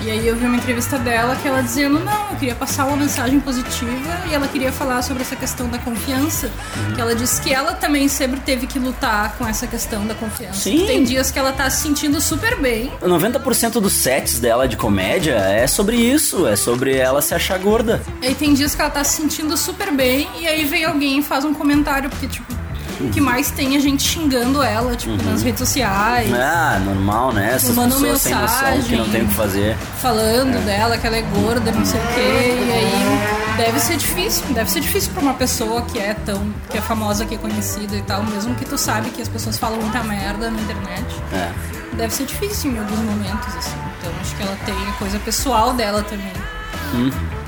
E 0.00 0.10
aí 0.10 0.26
eu 0.26 0.36
vi 0.36 0.46
uma 0.46 0.56
entrevista 0.56 0.98
dela 0.98 1.34
que 1.36 1.48
ela 1.48 1.60
dizendo, 1.60 1.98
não, 1.98 2.30
eu 2.30 2.36
queria 2.36 2.54
passar 2.54 2.86
uma 2.86 2.96
mensagem 2.96 3.40
positiva 3.40 4.22
e 4.30 4.34
ela 4.34 4.46
queria 4.46 4.70
falar 4.70 5.02
sobre 5.02 5.22
essa 5.22 5.34
questão 5.34 5.68
da 5.68 5.78
confiança. 5.78 6.50
Que 6.94 7.00
ela 7.00 7.14
disse 7.14 7.40
que 7.40 7.52
ela 7.52 7.74
também 7.74 8.08
sempre 8.08 8.40
teve 8.40 8.66
que 8.66 8.78
lutar 8.78 9.36
com 9.36 9.46
essa 9.46 9.66
questão 9.66 10.06
da 10.06 10.14
confiança. 10.14 10.60
Sim. 10.60 10.86
Tem 10.86 11.02
dias 11.02 11.30
que 11.30 11.38
ela 11.38 11.52
tá 11.52 11.68
se 11.68 11.82
sentindo 11.82 12.20
super 12.20 12.56
bem 12.60 12.92
90% 13.02 13.80
dos 13.80 13.92
sets 13.92 14.38
dela 14.38 14.68
de 14.68 14.76
comédia 14.76 15.34
é 15.34 15.66
sobre 15.66 15.96
isso, 15.96 16.46
é 16.46 16.56
sobre 16.56 16.96
ela 16.96 17.20
se 17.20 17.34
achar 17.34 17.58
gorda. 17.58 18.02
Aí 18.22 18.34
tem 18.34 18.54
dias 18.54 18.74
que 18.74 18.80
ela 18.80 18.90
tá 18.90 19.02
se 19.02 19.16
sentindo 19.16 19.56
super 19.56 19.92
bem 19.92 20.28
e 20.38 20.46
aí 20.46 20.64
vem 20.64 20.84
alguém 20.84 21.18
e 21.18 21.22
faz 21.22 21.44
um 21.44 21.54
comentário, 21.54 22.08
porque, 22.10 22.26
tipo, 22.26 22.54
o 23.00 23.08
que 23.10 23.20
mais 23.20 23.50
tem 23.50 23.76
é 23.76 23.80
gente 23.80 24.02
xingando 24.02 24.62
ela, 24.62 24.94
tipo, 24.96 25.22
nas 25.24 25.42
redes 25.42 25.58
sociais, 25.60 26.32
Ah, 26.32 26.80
normal, 26.84 27.32
né? 27.32 27.52
Essas 27.54 27.74
sem 27.74 27.86
noção 27.86 27.98
que 28.00 28.04
mensagem. 28.06 28.98
não 28.98 29.08
tem 29.08 29.22
o 29.22 29.28
que 29.28 29.34
fazer. 29.34 29.76
falando 30.00 30.64
dela 30.64 30.96
que 30.98 31.06
ela 31.06 31.16
é 31.16 31.22
gorda, 31.22 31.70
não 31.72 31.84
sei 31.84 32.00
o 32.00 32.06
quê. 32.14 32.58
E 32.66 32.72
aí 32.72 33.56
deve 33.56 33.80
ser 33.80 33.96
difícil, 33.96 34.44
deve 34.54 34.70
ser 34.70 34.80
difícil 34.80 35.12
pra 35.12 35.22
uma 35.22 35.34
pessoa 35.34 35.82
que 35.82 35.98
é 35.98 36.14
tão. 36.14 36.52
que 36.70 36.78
é 36.78 36.80
famosa, 36.80 37.24
que 37.24 37.34
é 37.34 37.38
conhecida 37.38 37.96
e 37.96 38.02
tal, 38.02 38.22
mesmo 38.24 38.54
que 38.54 38.64
tu 38.64 38.76
sabe 38.78 39.10
que 39.10 39.20
as 39.22 39.28
pessoas 39.28 39.56
falam 39.58 39.80
muita 39.80 40.02
merda 40.02 40.50
na 40.50 40.60
internet. 40.60 41.04
É. 41.32 41.50
Deve 41.96 42.12
ser 42.14 42.26
difícil 42.26 42.70
em 42.72 42.78
alguns 42.78 42.98
momentos, 43.00 43.56
assim. 43.56 43.76
Então 43.98 44.12
acho 44.20 44.34
que 44.36 44.42
ela 44.42 44.56
tem 44.64 44.74
a 44.88 44.92
coisa 44.92 45.18
pessoal 45.18 45.72
dela 45.72 46.02
também. 46.02 46.32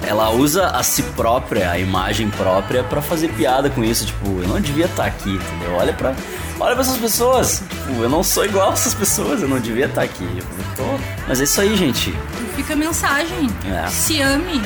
Ela 0.03 0.31
usa 0.31 0.69
a 0.69 0.83
si 0.83 1.03
própria, 1.03 1.71
a 1.71 1.79
imagem 1.79 2.31
própria, 2.31 2.83
pra 2.83 3.03
fazer 3.03 3.29
piada 3.29 3.69
com 3.69 3.85
isso. 3.85 4.07
Tipo, 4.07 4.41
eu 4.43 4.49
não 4.49 4.61
devia 4.61 4.87
estar 4.87 5.05
aqui, 5.05 5.31
entendeu? 5.31 5.75
Olha 5.77 5.93
pra, 5.93 6.15
olha 6.59 6.75
pra 6.75 6.83
essas 6.83 6.97
pessoas. 6.97 7.63
Tipo, 7.69 8.03
eu 8.03 8.09
não 8.09 8.23
sou 8.23 8.45
igual 8.45 8.71
a 8.71 8.73
essas 8.73 8.95
pessoas, 8.95 9.43
eu 9.43 9.49
não 9.49 9.61
devia 9.61 9.87
estar 9.87 10.03
aqui. 10.03 10.25
Eu 10.25 10.45
tô... 10.77 10.85
Mas 11.29 11.41
é 11.41 11.45
isso 11.45 11.61
aí, 11.61 11.77
gente. 11.77 12.15
Fica 12.57 12.73
a 12.73 12.77
mensagem. 12.77 13.49
É. 13.67 13.87
Se 13.89 14.21
ame. 14.21 14.63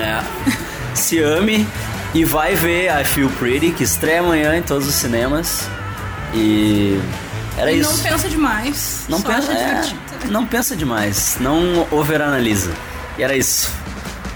É. 0.00 0.22
Se 0.94 1.22
ame 1.22 1.66
e 2.14 2.24
vai 2.24 2.54
ver 2.54 2.90
I 2.90 3.04
Feel 3.04 3.28
Pretty, 3.38 3.72
que 3.72 3.84
estreia 3.84 4.20
amanhã 4.20 4.56
em 4.56 4.62
todos 4.62 4.86
os 4.88 4.94
cinemas. 4.94 5.68
E. 6.34 7.00
Era 7.56 7.72
e 7.72 7.80
isso. 7.80 7.90
não 7.90 7.98
pensa 7.98 8.28
demais. 8.28 9.04
Não 9.08 9.18
só 9.20 9.28
pensa, 9.28 9.52
é, 9.52 9.82
não 10.30 10.46
pensa 10.46 10.76
demais, 10.76 11.36
não 11.40 11.86
overanalisa. 11.90 12.72
E 13.18 13.22
era 13.22 13.36
isso. 13.36 13.70